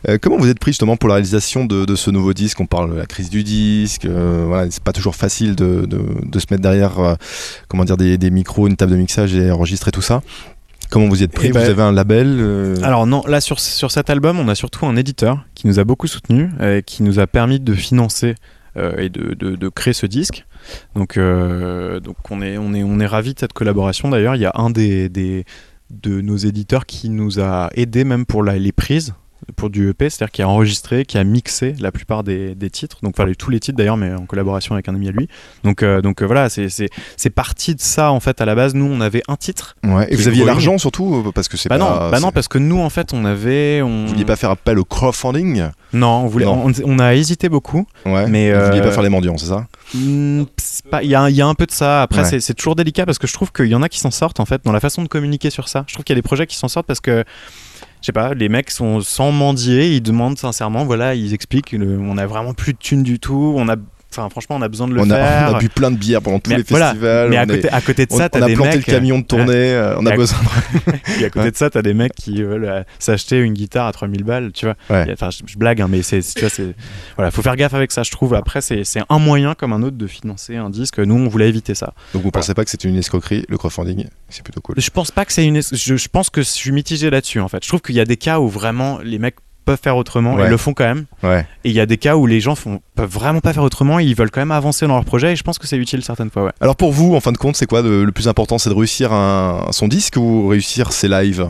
Euh, 0.08 0.16
comment 0.22 0.36
vous 0.36 0.48
êtes 0.48 0.60
pris 0.60 0.70
justement 0.70 0.96
pour 0.96 1.08
la 1.08 1.16
réalisation 1.16 1.64
de, 1.64 1.84
de 1.84 1.96
ce 1.96 2.08
nouveau 2.12 2.32
disque? 2.32 2.60
On 2.60 2.66
parle 2.66 2.92
de 2.92 2.96
la 2.96 3.06
crise 3.06 3.28
du 3.28 3.42
disque, 3.42 4.04
euh, 4.04 4.44
voilà, 4.46 4.70
c'est 4.70 4.82
pas 4.84 4.92
toujours 4.92 5.16
facile 5.16 5.56
de, 5.56 5.86
de- 5.86 6.00
de 6.24 6.38
se 6.38 6.46
mettre 6.52 6.62
derrière 6.62 7.00
euh, 7.00 7.14
comment 7.66 7.84
dire, 7.84 7.96
des, 7.96 8.16
des 8.16 8.30
micros, 8.30 8.68
une 8.68 8.76
table 8.76 8.92
de 8.92 8.96
mixage 8.96 9.34
et 9.34 9.50
enregistrer 9.50 9.90
tout 9.90 10.02
ça. 10.02 10.22
Comment 10.88 11.08
vous 11.08 11.20
y 11.20 11.24
êtes 11.24 11.32
pris? 11.32 11.48
Eh 11.48 11.50
ben, 11.52 11.64
Vous 11.64 11.70
avez 11.70 11.82
un 11.82 11.90
label 11.90 12.36
euh, 12.38 12.76
Alors 12.84 13.08
non, 13.08 13.24
là 13.26 13.40
sur, 13.40 13.58
sur 13.58 13.90
cet 13.90 14.08
album, 14.08 14.38
on 14.38 14.46
a 14.46 14.54
surtout 14.54 14.86
un 14.86 14.94
éditeur 14.94 15.44
qui 15.56 15.66
nous 15.66 15.80
a 15.80 15.84
beaucoup 15.84 16.06
soutenu, 16.06 16.48
euh, 16.60 16.80
qui 16.80 17.02
nous 17.02 17.18
a 17.18 17.26
permis 17.26 17.58
de 17.58 17.74
financer 17.74 18.36
et 18.98 19.08
de, 19.08 19.34
de- 19.34 19.56
de 19.56 19.68
créer 19.68 19.94
ce 19.94 20.06
disque. 20.06 20.44
Donc, 20.94 21.16
euh, 21.16 22.00
donc 22.00 22.16
on 22.30 22.42
est 22.42 22.58
on 22.58 22.74
est 22.74 22.82
on 22.82 22.98
est 23.00 23.06
ravi 23.06 23.34
de 23.34 23.38
cette 23.38 23.52
collaboration. 23.52 24.08
D'ailleurs, 24.10 24.34
il 24.36 24.42
y 24.42 24.46
a 24.46 24.52
un 24.54 24.70
des, 24.70 25.08
des 25.08 25.44
de 25.90 26.20
nos 26.20 26.36
éditeurs 26.36 26.84
qui 26.86 27.08
nous 27.10 27.38
a 27.40 27.70
aidé 27.74 28.04
même 28.04 28.26
pour 28.26 28.42
la- 28.42 28.58
les 28.58 28.72
prises 28.72 29.14
pour 29.56 29.70
du 29.70 29.88
EP, 29.90 30.10
c'est-à-dire 30.10 30.32
qui 30.32 30.42
a 30.42 30.48
enregistré, 30.48 31.04
qui 31.04 31.18
a 31.18 31.24
mixé 31.24 31.74
la 31.80 31.92
plupart 31.92 32.24
des, 32.24 32.54
des 32.54 32.70
titres, 32.70 32.98
donc 33.02 33.14
enfin 33.18 33.30
tous 33.38 33.50
les 33.50 33.60
titres 33.60 33.76
d'ailleurs, 33.78 33.96
mais 33.96 34.12
en 34.14 34.26
collaboration 34.26 34.74
avec 34.74 34.88
un 34.88 34.94
ami 34.94 35.08
à 35.08 35.12
lui. 35.12 35.28
Donc, 35.64 35.82
euh, 35.82 36.00
donc 36.02 36.22
euh, 36.22 36.26
voilà, 36.26 36.48
c'est- 36.48 36.68
parti 37.34 37.74
de 37.74 37.80
ça 37.80 38.12
en 38.12 38.20
fait 38.20 38.40
à 38.40 38.44
la 38.44 38.54
base. 38.54 38.74
Nous, 38.74 38.84
on 38.86 39.00
avait 39.00 39.22
un 39.28 39.36
titre. 39.36 39.76
ouais. 39.84 40.06
Et 40.10 40.16
vous 40.16 40.26
aviez 40.28 40.44
l'argent 40.44 40.78
surtout 40.78 41.24
euh, 41.26 41.32
parce 41.32 41.48
que 41.48 41.56
c'est 41.56 41.68
Bah 41.68 41.78
pas. 41.78 41.84
non, 42.04 42.10
bah 42.10 42.20
non, 42.20 42.30
parce 42.32 42.48
que 42.48 42.58
nous 42.58 42.78
en 42.80 42.88
fait, 42.90 43.12
on 43.12 43.24
avait, 43.24 43.82
on... 43.82 44.02
Vous 44.04 44.08
vouliez 44.08 44.24
pas 44.24 44.36
faire 44.36 44.50
appel 44.50 44.78
au 44.78 44.84
crowdfunding? 44.84 45.64
Non, 45.92 46.22
on, 46.22 46.26
voulait, 46.26 46.44
Non. 46.46 46.66
On, 46.66 46.72
on 46.84 46.98
a 46.98 47.14
hésité 47.14 47.48
beaucoup. 47.48 47.86
Ouais. 48.04 48.26
Mais, 48.26 48.52
Vous 48.52 48.66
vouliez 48.66 48.80
pas 48.80 48.90
faire 48.92 49.02
les 49.02 49.08
mendiants, 49.08 49.36
c'est 49.38 49.46
ça? 49.46 49.66
Hmm, 49.94 50.44
Il 51.02 51.08
y, 51.08 51.14
a 51.14 51.22
un- 51.22 51.30
il 51.30 51.36
y 51.36 51.42
a 51.42 51.46
un 51.46 51.54
peu 51.54 51.66
de 51.66 51.70
ça. 51.70 52.02
Après, 52.02 52.22
Ouais. 52.22 52.40
c'est 52.40 52.54
toujours 52.54 52.74
délicat 52.74 53.04
parce 53.06 53.18
que 53.18 53.26
je 53.26 53.32
trouve 53.34 53.52
qu'il 53.52 53.66
y 53.66 53.74
en 53.74 53.82
a 53.82 53.88
qui 53.88 53.98
s'en 54.00 54.10
sortent 54.10 54.40
en 54.40 54.44
fait 54.46 54.62
dans 54.64 54.72
la 54.72 54.80
façon 54.80 55.02
de 55.02 55.08
communiquer 55.08 55.50
sur 55.50 55.68
ça. 55.68 55.84
Je 55.86 55.94
trouve 55.94 56.04
qu'il 56.04 56.14
y 56.14 56.18
a 56.18 56.20
des 56.20 56.26
projets 56.26 56.46
qui 56.46 56.56
s'en 56.56 56.68
sortent 56.68 56.86
parce 56.86 57.00
que. 57.00 57.24
Je 58.06 58.10
sais 58.10 58.12
pas, 58.12 58.34
les 58.34 58.48
mecs 58.48 58.70
sont 58.70 59.00
sans 59.00 59.32
mendier, 59.32 59.96
ils 59.96 60.00
demandent 60.00 60.38
sincèrement, 60.38 60.84
voilà, 60.84 61.16
ils 61.16 61.34
expliquent, 61.34 61.74
on 61.76 62.18
a 62.18 62.26
vraiment 62.26 62.54
plus 62.54 62.72
de 62.72 62.78
thunes 62.78 63.02
du 63.02 63.18
tout, 63.18 63.52
on 63.56 63.68
a, 63.68 63.74
enfin 64.16 64.28
franchement, 64.30 64.56
on 64.56 64.62
a 64.62 64.68
besoin 64.68 64.88
de 64.88 64.94
le 64.94 65.00
on, 65.00 65.10
a, 65.10 65.14
faire. 65.16 65.48
on 65.52 65.54
a 65.56 65.58
bu 65.58 65.68
plein 65.68 65.90
de 65.90 65.96
bières 65.96 66.22
pendant 66.22 66.38
tous 66.38 66.50
Mais 66.50 66.56
les 66.58 66.64
voilà, 66.68 66.86
festivals. 66.90 67.30
mais 67.30 67.36
à 67.36 67.42
est- 67.42 67.46
côté, 67.46 67.68
à 67.70 67.80
côté 67.80 68.06
de 68.06 68.12
on, 68.12 68.18
ça, 68.18 68.24
on 68.26 68.28
t'as 68.38 68.44
a 68.44 68.48
des 68.48 68.54
planté 68.54 68.76
mecs. 68.78 68.86
le 68.86 68.92
camion 68.92 69.18
de 69.18 69.24
tournée, 69.24 69.52
euh, 69.54 69.96
on 69.98 70.06
a 70.06 70.12
à- 70.12 70.16
besoin 70.16 70.38
Et 71.20 71.24
à 71.24 71.30
côté 71.30 71.50
de 71.50 71.56
ça, 71.56 71.70
t'as 71.70 71.82
des 71.82 71.94
mecs 71.94 72.14
qui 72.14 72.42
veulent 72.42 72.64
euh, 72.64 72.82
s'acheter 72.98 73.38
une 73.38 73.52
guitare 73.54 73.86
à 73.86 73.92
3000 73.92 74.24
balles, 74.24 74.52
tu 74.52 74.66
vois. 74.66 74.74
Ouais. 74.90 75.08
Et, 75.08 75.12
Enfin, 75.12 75.30
je, 75.30 75.38
je 75.46 75.58
blague, 75.58 75.80
hein, 75.80 75.88
mais 75.90 76.02
c'est, 76.02 76.20
tu 76.20 76.40
vois, 76.40 76.48
c'est, 76.50 76.74
voilà, 77.16 77.30
faut 77.30 77.42
faire 77.42 77.56
gaffe 77.56 77.74
avec 77.74 77.92
ça, 77.92 78.02
je 78.02 78.10
trouve. 78.10 78.34
Après, 78.34 78.60
c'est, 78.60 78.84
c'est 78.84 79.00
un 79.08 79.18
moyen 79.18 79.54
comme 79.54 79.72
un 79.72 79.82
autre 79.82 79.96
de 79.96 80.06
financer 80.06 80.56
un 80.56 80.70
disque. 80.70 80.98
Nous, 80.98 81.14
on 81.14 81.28
voulait 81.28 81.48
éviter 81.48 81.74
ça. 81.74 81.94
Donc 82.14 82.22
vous 82.22 82.30
pensez 82.30 82.54
pas 82.54 82.64
que 82.64 82.70
c'était 82.70 82.88
une 82.88 82.96
escroquerie, 82.96 83.44
le 83.48 83.56
crowdfunding? 83.58 84.06
C'est 84.28 84.42
plutôt 84.42 84.60
cool. 84.60 84.74
Je 84.78 84.90
pense 84.90 85.10
pas 85.10 85.24
que 85.24 85.32
c'est 85.32 85.44
une. 85.44 85.60
Je, 85.62 85.96
je 85.96 86.08
pense 86.08 86.30
que 86.30 86.42
je 86.42 86.48
suis 86.48 86.72
mitigé 86.72 87.10
là-dessus, 87.10 87.40
en 87.40 87.48
fait. 87.48 87.62
Je 87.62 87.68
trouve 87.68 87.80
qu'il 87.80 87.94
y 87.94 88.00
a 88.00 88.04
des 88.04 88.16
cas 88.16 88.40
où 88.40 88.48
vraiment 88.48 88.98
les 89.04 89.18
mecs 89.18 89.36
peuvent 89.66 89.78
faire 89.82 89.98
autrement, 89.98 90.34
Ouais. 90.36 90.44
ils 90.46 90.50
le 90.50 90.56
font 90.56 90.72
quand 90.72 90.84
même. 90.84 91.04
Ouais. 91.22 91.46
Et 91.64 91.68
il 91.70 91.74
y 91.74 91.80
a 91.80 91.84
des 91.86 91.98
cas 91.98 92.16
où 92.16 92.24
les 92.26 92.40
gens 92.40 92.54
font, 92.54 92.80
peuvent 92.94 93.10
vraiment 93.10 93.40
pas 93.40 93.52
faire 93.52 93.62
autrement, 93.64 93.98
et 94.00 94.04
ils 94.04 94.14
veulent 94.14 94.30
quand 94.30 94.40
même 94.40 94.50
avancer 94.52 94.86
dans 94.86 94.94
leur 94.94 95.04
projet, 95.04 95.32
et 95.32 95.36
je 95.36 95.42
pense 95.42 95.58
que 95.58 95.66
c'est 95.66 95.76
utile 95.76 96.02
certaines 96.02 96.30
fois, 96.30 96.44
ouais. 96.44 96.52
Alors 96.62 96.76
pour 96.76 96.92
vous, 96.92 97.14
en 97.14 97.20
fin 97.20 97.32
de 97.32 97.36
compte, 97.36 97.56
c'est 97.56 97.66
quoi 97.66 97.82
de- 97.82 98.02
le 98.02 98.12
plus 98.12 98.28
important 98.28 98.56
C'est 98.56 98.70
de 98.70 98.74
réussir 98.74 99.12
un, 99.12 99.66
son 99.72 99.88
disque 99.88 100.16
ou 100.16 100.48
réussir 100.48 100.92
ses 100.92 101.08
lives? 101.08 101.46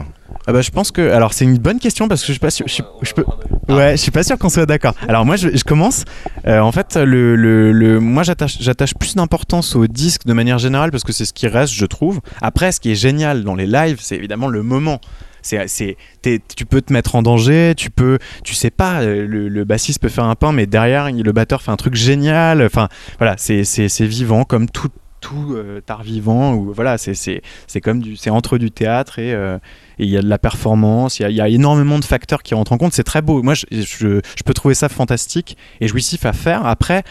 Ah 0.49 0.53
bah, 0.53 0.61
je 0.63 0.71
pense 0.71 0.93
que. 0.93 1.11
Alors, 1.11 1.33
c'est 1.33 1.45
une 1.45 1.59
bonne 1.59 1.81
question 1.81 2.07
parce 2.07 2.21
que 2.21 2.29
je 2.29 2.33
suis 2.33 2.41
pas 2.41 2.51
sûr. 2.51 2.67
Je, 2.69 2.75
suis- 2.75 2.85
je 3.03 3.13
peux. 3.15 3.25
Ouais, 3.69 3.93
je 3.93 3.97
suis 4.03 4.13
pas 4.13 4.23
sûr 4.23 4.39
qu'on 4.39 4.49
soit 4.49 4.67
d'accord. 4.67 4.95
Alors, 5.09 5.25
moi, 5.27 5.35
je, 5.35 5.49
je 5.57 5.65
commence. 5.65 6.05
Euh, 6.47 6.61
en 6.61 6.71
fait, 6.71 6.97
le, 6.97 7.35
le, 7.35 7.73
le- 7.73 7.99
moi, 7.99 8.23
j'attache 8.23 8.59
j'attache 8.61 8.95
plus 8.95 9.17
d'importance 9.17 9.75
au 9.75 9.89
disque 9.89 10.25
de 10.25 10.33
manière 10.33 10.59
générale 10.59 10.93
parce 10.93 11.03
que 11.03 11.13
c'est 11.13 11.25
ce 11.25 11.33
qui 11.33 11.49
reste, 11.49 11.73
je 11.73 11.85
trouve. 11.87 12.21
Après, 12.43 12.71
ce 12.71 12.79
qui 12.79 12.93
est 12.93 12.97
génial 12.97 13.43
dans 13.43 13.57
les 13.57 13.67
lives, 13.67 13.99
c'est 14.01 14.15
évidemment 14.17 14.47
le 14.47 14.63
moment. 14.63 15.01
C'est, 15.47 15.97
tu 16.23 16.67
peux 16.67 16.83
te 16.83 16.93
mettre 16.93 17.15
en 17.15 17.23
danger, 17.23 17.75
tu 17.77 17.91
peux, 17.91 18.19
tu 18.45 18.55
sais 18.55 18.71
pas, 18.71 19.03
euh, 19.03 19.27
le, 19.27 19.65
bassiste 19.65 20.01
peut 20.01 20.09
faire 20.09 20.25
un 20.25 20.35
pain, 20.35 20.53
mais 20.53 20.67
derrière, 20.67 21.11
le 21.11 21.33
batteur 21.33 21.63
fait 21.63 21.71
un 21.71 21.77
truc 21.77 21.95
génial. 21.95 22.63
Enfin, 22.63 22.89
voilà, 23.19 23.37
c'est, 23.39 23.63
vivant 24.07 24.45
comme 24.45 24.69
tout, 24.69 24.91
tout 25.21 25.55
euh, 25.55 25.81
art 25.89 26.03
vivant. 26.03 26.55
Ou 26.55 26.73
voilà, 26.73 26.99
c'est, 26.99 27.15
c'est, 27.15 27.81
comme 27.81 28.01
du, 28.01 28.17
c'est 28.17 28.31
entre 28.31 28.59
du 28.59 28.71
théâtre 28.71 29.19
et 29.19 29.33
euh, 29.33 29.59
il 29.99 30.09
y 30.09 30.17
a 30.17 30.23
de 30.23 30.29
la 30.29 30.39
performance, 30.39 31.21
il 31.21 31.31
y 31.31 31.41
a, 31.41 31.49
énormément 31.49 31.99
de 31.99 32.05
facteurs 32.05 32.43
qui 32.43 32.55
rentrent 32.55 32.73
en 32.73 32.79
compte. 32.79 32.93
C'est 32.93 33.05
très 33.05 33.23
beau. 33.23 33.43
Moi, 33.43 33.55
je, 33.55 33.65
je- 33.71 34.21
peux 34.45 34.55
trouver 34.55 34.75
ça 34.75 34.89
fantastique 34.89 35.57
et 35.81 35.89
jouissif 35.89 36.25
à 36.25 36.33
faire. 36.33 36.67
Après, 36.67 37.03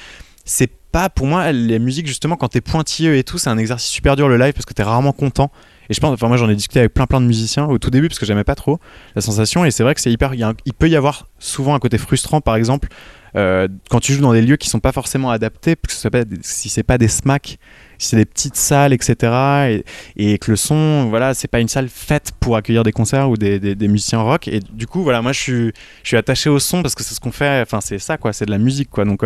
c'est 0.45 0.71
pas 0.91 1.09
pour 1.09 1.27
moi 1.27 1.51
les 1.51 1.79
musiques 1.79 2.07
justement 2.07 2.37
quand 2.37 2.47
t'es 2.47 2.61
pointilleux 2.61 3.17
et 3.17 3.25
tout, 3.25 3.37
c'est 3.37 3.49
un 3.49 3.57
exercice 3.57 3.89
super 3.89 4.15
dur 4.15 4.29
le 4.29 4.37
live 4.37 4.53
parce 4.53 4.65
que 4.65 4.73
t'es 4.73 4.83
rarement 4.83 5.11
content. 5.11 5.51
Et 5.89 5.93
je 5.93 5.99
pense, 5.99 6.13
enfin 6.13 6.27
moi 6.27 6.37
j'en 6.37 6.49
ai 6.49 6.55
discuté 6.55 6.79
avec 6.79 6.93
plein 6.93 7.05
plein 7.05 7.21
de 7.21 7.25
musiciens 7.25 7.65
au 7.65 7.77
tout 7.77 7.89
début 7.89 8.07
parce 8.07 8.19
que 8.19 8.25
j'aimais 8.25 8.43
pas 8.43 8.55
trop 8.55 8.79
la 9.15 9.21
sensation 9.21 9.65
et 9.65 9.71
c'est 9.71 9.83
vrai 9.83 9.95
que 9.95 10.01
c'est 10.01 10.11
hyper. 10.11 10.33
Il, 10.33 10.73
peut 10.73 10.89
y 10.89 10.95
avoir 10.95 11.27
souvent 11.39 11.75
un 11.75 11.79
côté 11.79 11.97
frustrant 11.97 12.41
par 12.41 12.55
exemple 12.55 12.89
euh, 13.35 13.67
quand 13.89 13.99
tu 13.99 14.13
joues 14.13 14.21
dans 14.21 14.33
des 14.33 14.41
lieux 14.41 14.55
qui 14.55 14.69
sont 14.69 14.79
pas 14.79 14.93
forcément 14.93 15.29
adaptés, 15.29 15.75
parce 15.75 16.01
que 16.01 16.17
être- 16.17 16.29
si 16.41 16.69
c'est 16.69 16.83
pas 16.83 16.97
des 16.97 17.09
smacks, 17.09 17.57
si 17.97 18.09
c'est 18.09 18.15
des 18.15 18.25
petites 18.25 18.55
salles, 18.55 18.93
etc. 18.93 19.83
Et, 20.15 20.37
que 20.37 20.51
le 20.51 20.57
son, 20.57 21.09
voilà, 21.09 21.33
c'est 21.33 21.49
pas 21.49 21.59
une 21.59 21.67
salle 21.67 21.89
faite 21.89 22.31
pour 22.39 22.55
accueillir 22.55 22.83
des 22.83 22.91
concerts 22.93 23.29
ou 23.29 23.35
des, 23.35 23.75
musiciens 23.87 24.21
rock. 24.21 24.47
Et 24.47 24.59
du 24.59 24.87
coup, 24.87 25.03
voilà, 25.03 25.21
moi 25.21 25.33
je 25.33 25.71
suis, 26.03 26.17
attaché 26.17 26.49
au 26.49 26.59
son 26.59 26.81
parce 26.81 26.95
que 26.95 27.03
c'est 27.03 27.13
ce 27.13 27.19
qu'on 27.19 27.31
fait. 27.31 27.61
Enfin, 27.61 27.81
c'est 27.81 27.99
ça, 27.99 28.17
quoi, 28.17 28.31
c'est 28.31 28.45
de 28.45 28.51
la 28.51 28.57
musique, 28.57 28.89
quoi. 28.89 29.05
Donc. 29.05 29.23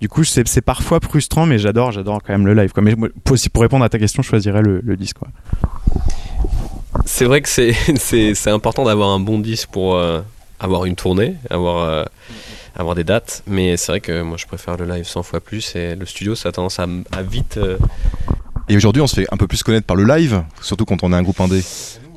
Du 0.00 0.08
coup, 0.08 0.24
c'est 0.24 0.62
parfois 0.62 0.98
frustrant, 1.02 1.44
mais 1.46 1.58
j'adore, 1.58 1.92
j'adore 1.92 2.20
quand 2.22 2.32
même 2.32 2.46
le 2.46 2.54
live. 2.54 2.72
Quoi. 2.72 2.82
Mais 2.82 2.96
pour, 3.24 3.36
si- 3.38 3.50
pour 3.50 3.62
répondre 3.62 3.84
à 3.84 3.88
ta 3.88 3.98
question, 3.98 4.22
je 4.22 4.28
choisirais 4.28 4.62
le, 4.62 4.80
le 4.82 4.96
disque. 4.96 5.18
C'est 7.04 7.24
vrai 7.26 7.42
que 7.42 7.48
c'est, 7.96 8.50
important 8.50 8.84
d'avoir 8.84 9.10
un 9.10 9.20
bon 9.20 9.38
disque 9.38 9.68
pour 9.70 9.96
euh, 9.96 10.20
avoir 10.58 10.84
une 10.86 10.96
tournée, 10.96 11.36
avoir, 11.50 11.84
euh, 11.88 12.04
avoir 12.74 12.94
des 12.94 13.04
dates, 13.04 13.42
mais 13.46 13.76
c'est 13.76 13.92
vrai 13.92 14.00
que 14.00 14.22
moi 14.22 14.36
je 14.38 14.46
préfère 14.46 14.76
le 14.76 14.86
live 14.86 15.04
100 15.04 15.22
fois 15.22 15.40
plus 15.40 15.74
et 15.76 15.94
le 15.96 16.06
studio 16.06 16.34
ça 16.34 16.48
a 16.48 16.52
tendance 16.52 16.78
à, 16.78 16.86
vite. 17.22 17.58
euh, 17.58 17.76
Et 18.68 18.76
aujourd'hui, 18.76 19.02
on 19.02 19.06
se 19.06 19.16
fait 19.20 19.26
un 19.32 19.36
peu 19.36 19.46
plus 19.46 19.62
connaître 19.62 19.86
par 19.86 19.96
le 19.96 20.04
live, 20.04 20.42
surtout 20.62 20.84
quand 20.86 21.02
on 21.02 21.12
est 21.12 21.16
un 21.16 21.22
groupe 21.22 21.40
indé. 21.40 21.62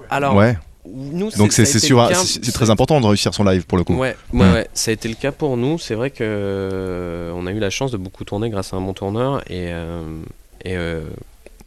Alors, 0.10 0.36
ouais. 0.36 0.58
Nous, 0.94 1.32
Donc 1.32 1.52
c'est 1.54 1.66
sûr, 1.66 1.98
cas- 2.08 2.14
c'est 2.16 2.52
très 2.52 2.70
important 2.70 3.02
de 3.02 3.06
réussir 3.08 3.34
son 3.34 3.44
live 3.44 3.66
pour 3.66 3.78
le 3.78 3.84
coup. 3.84 3.96
Ouais, 3.96 4.16
ouais, 4.32 4.52
ouais, 4.54 4.68
ça 4.74 4.92
a 4.92 4.94
été 4.94 5.10
le 5.10 5.16
cas 5.16 5.32
pour 5.32 5.58
nous. 5.58 5.80
C'est 5.80 5.96
vrai 5.96 6.12
que 6.12 6.18
euh, 6.22 7.32
on 7.36 7.48
a 7.48 7.52
eu 7.52 7.60
la 7.60 7.70
chance 7.70 7.92
de 7.92 7.98
beaucoup 7.98 8.24
tourner 8.24 8.50
grâce 8.50 8.74
à 8.74 8.78
un 8.78 8.82
bon 8.82 8.94
tourneur 8.94 9.42
et, 9.50 9.70
euh, 9.74 10.02
et 10.64 10.78
euh, 10.78 11.02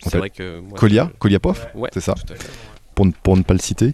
c'est 0.06 0.18
vrai 0.18 0.30
que 0.30 0.60
moi, 0.60 0.78
Colia, 0.78 1.10
Koliapov, 1.18 1.66
Ouais, 1.74 1.90
c'est 1.92 2.00
ça 2.00 2.14
pour 2.94 3.04
ne, 3.06 3.10
pour 3.22 3.36
ne 3.36 3.42
pas 3.42 3.54
le 3.54 3.60
citer. 3.60 3.92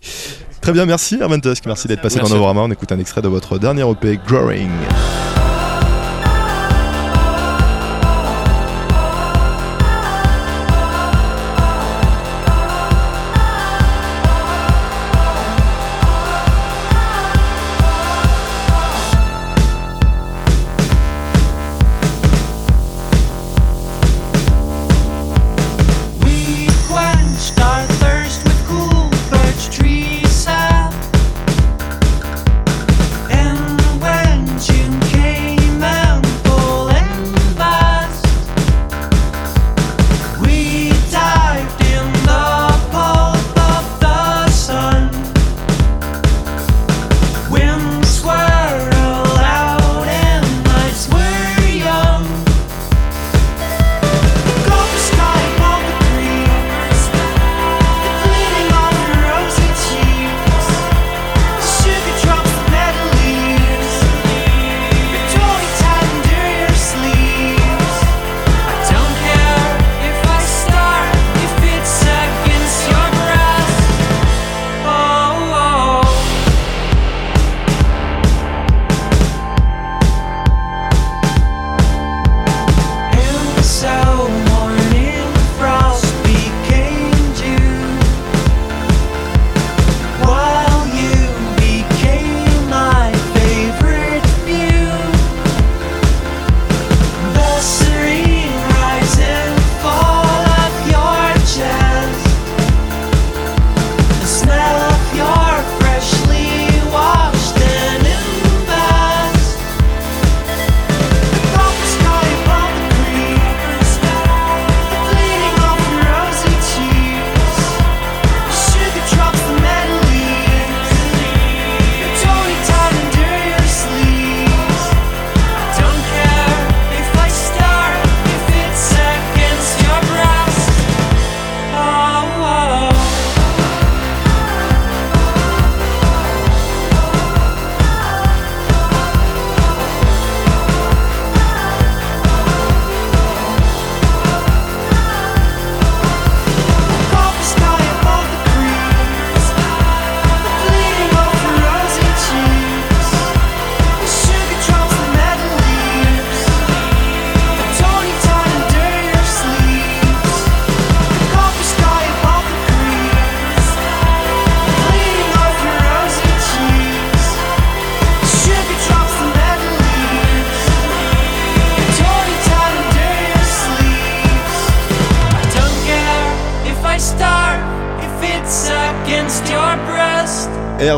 Très 0.61 0.73
bien, 0.73 0.87
merci 0.87 1.19
Herman 1.21 1.41
Tusk, 1.41 1.67
merci 1.67 1.89
d'être 1.89 2.03
passé 2.03 2.21
dans 2.21 2.29
Novorama. 2.29 2.61
On 2.61 2.71
écoute 2.71 2.93
un 2.93 2.99
extrait 3.01 3.23
de 3.23 3.29
votre 3.29 3.59
dernier 3.59 3.83
EP, 3.91 4.19
Growing. 4.29 4.71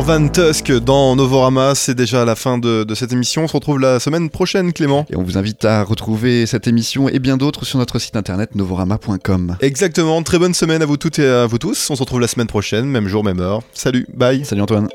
Ervan 0.07 0.27
Tusk 0.27 0.71
dans 0.71 1.15
Novorama, 1.15 1.73
c'est 1.73 1.95
déjà 1.95 2.25
la 2.25 2.35
fin 2.35 2.59
de, 2.59 2.83
de 2.83 2.93
cette 2.93 3.11
émission. 3.11 3.45
On 3.45 3.47
se 3.47 3.53
retrouve 3.53 3.79
la 3.79 3.99
semaine 3.99 4.29
prochaine, 4.29 4.71
Clément. 4.71 5.07
Et 5.09 5.15
on 5.15 5.23
vous 5.23 5.35
invite 5.35 5.65
à 5.65 5.83
retrouver 5.83 6.45
cette 6.45 6.67
émission 6.67 7.09
et 7.09 7.17
bien 7.17 7.37
d'autres 7.37 7.65
sur 7.65 7.79
notre 7.79 7.97
site 7.97 8.15
internet 8.15 8.53
novorama.com. 8.53 9.57
Exactement, 9.61 10.21
très 10.21 10.37
bonne 10.37 10.53
semaine 10.53 10.83
à 10.83 10.85
vous 10.85 10.97
toutes 10.97 11.17
et 11.17 11.27
à 11.27 11.47
vous 11.47 11.57
tous. 11.57 11.89
On 11.89 11.95
se 11.95 12.01
retrouve 12.01 12.19
la 12.19 12.27
semaine 12.27 12.45
prochaine, 12.45 12.85
même 12.85 13.07
jour, 13.07 13.23
même 13.23 13.39
heure. 13.39 13.63
Salut, 13.73 14.05
bye. 14.13 14.45
Salut 14.45 14.61
Antoine. 14.61 14.89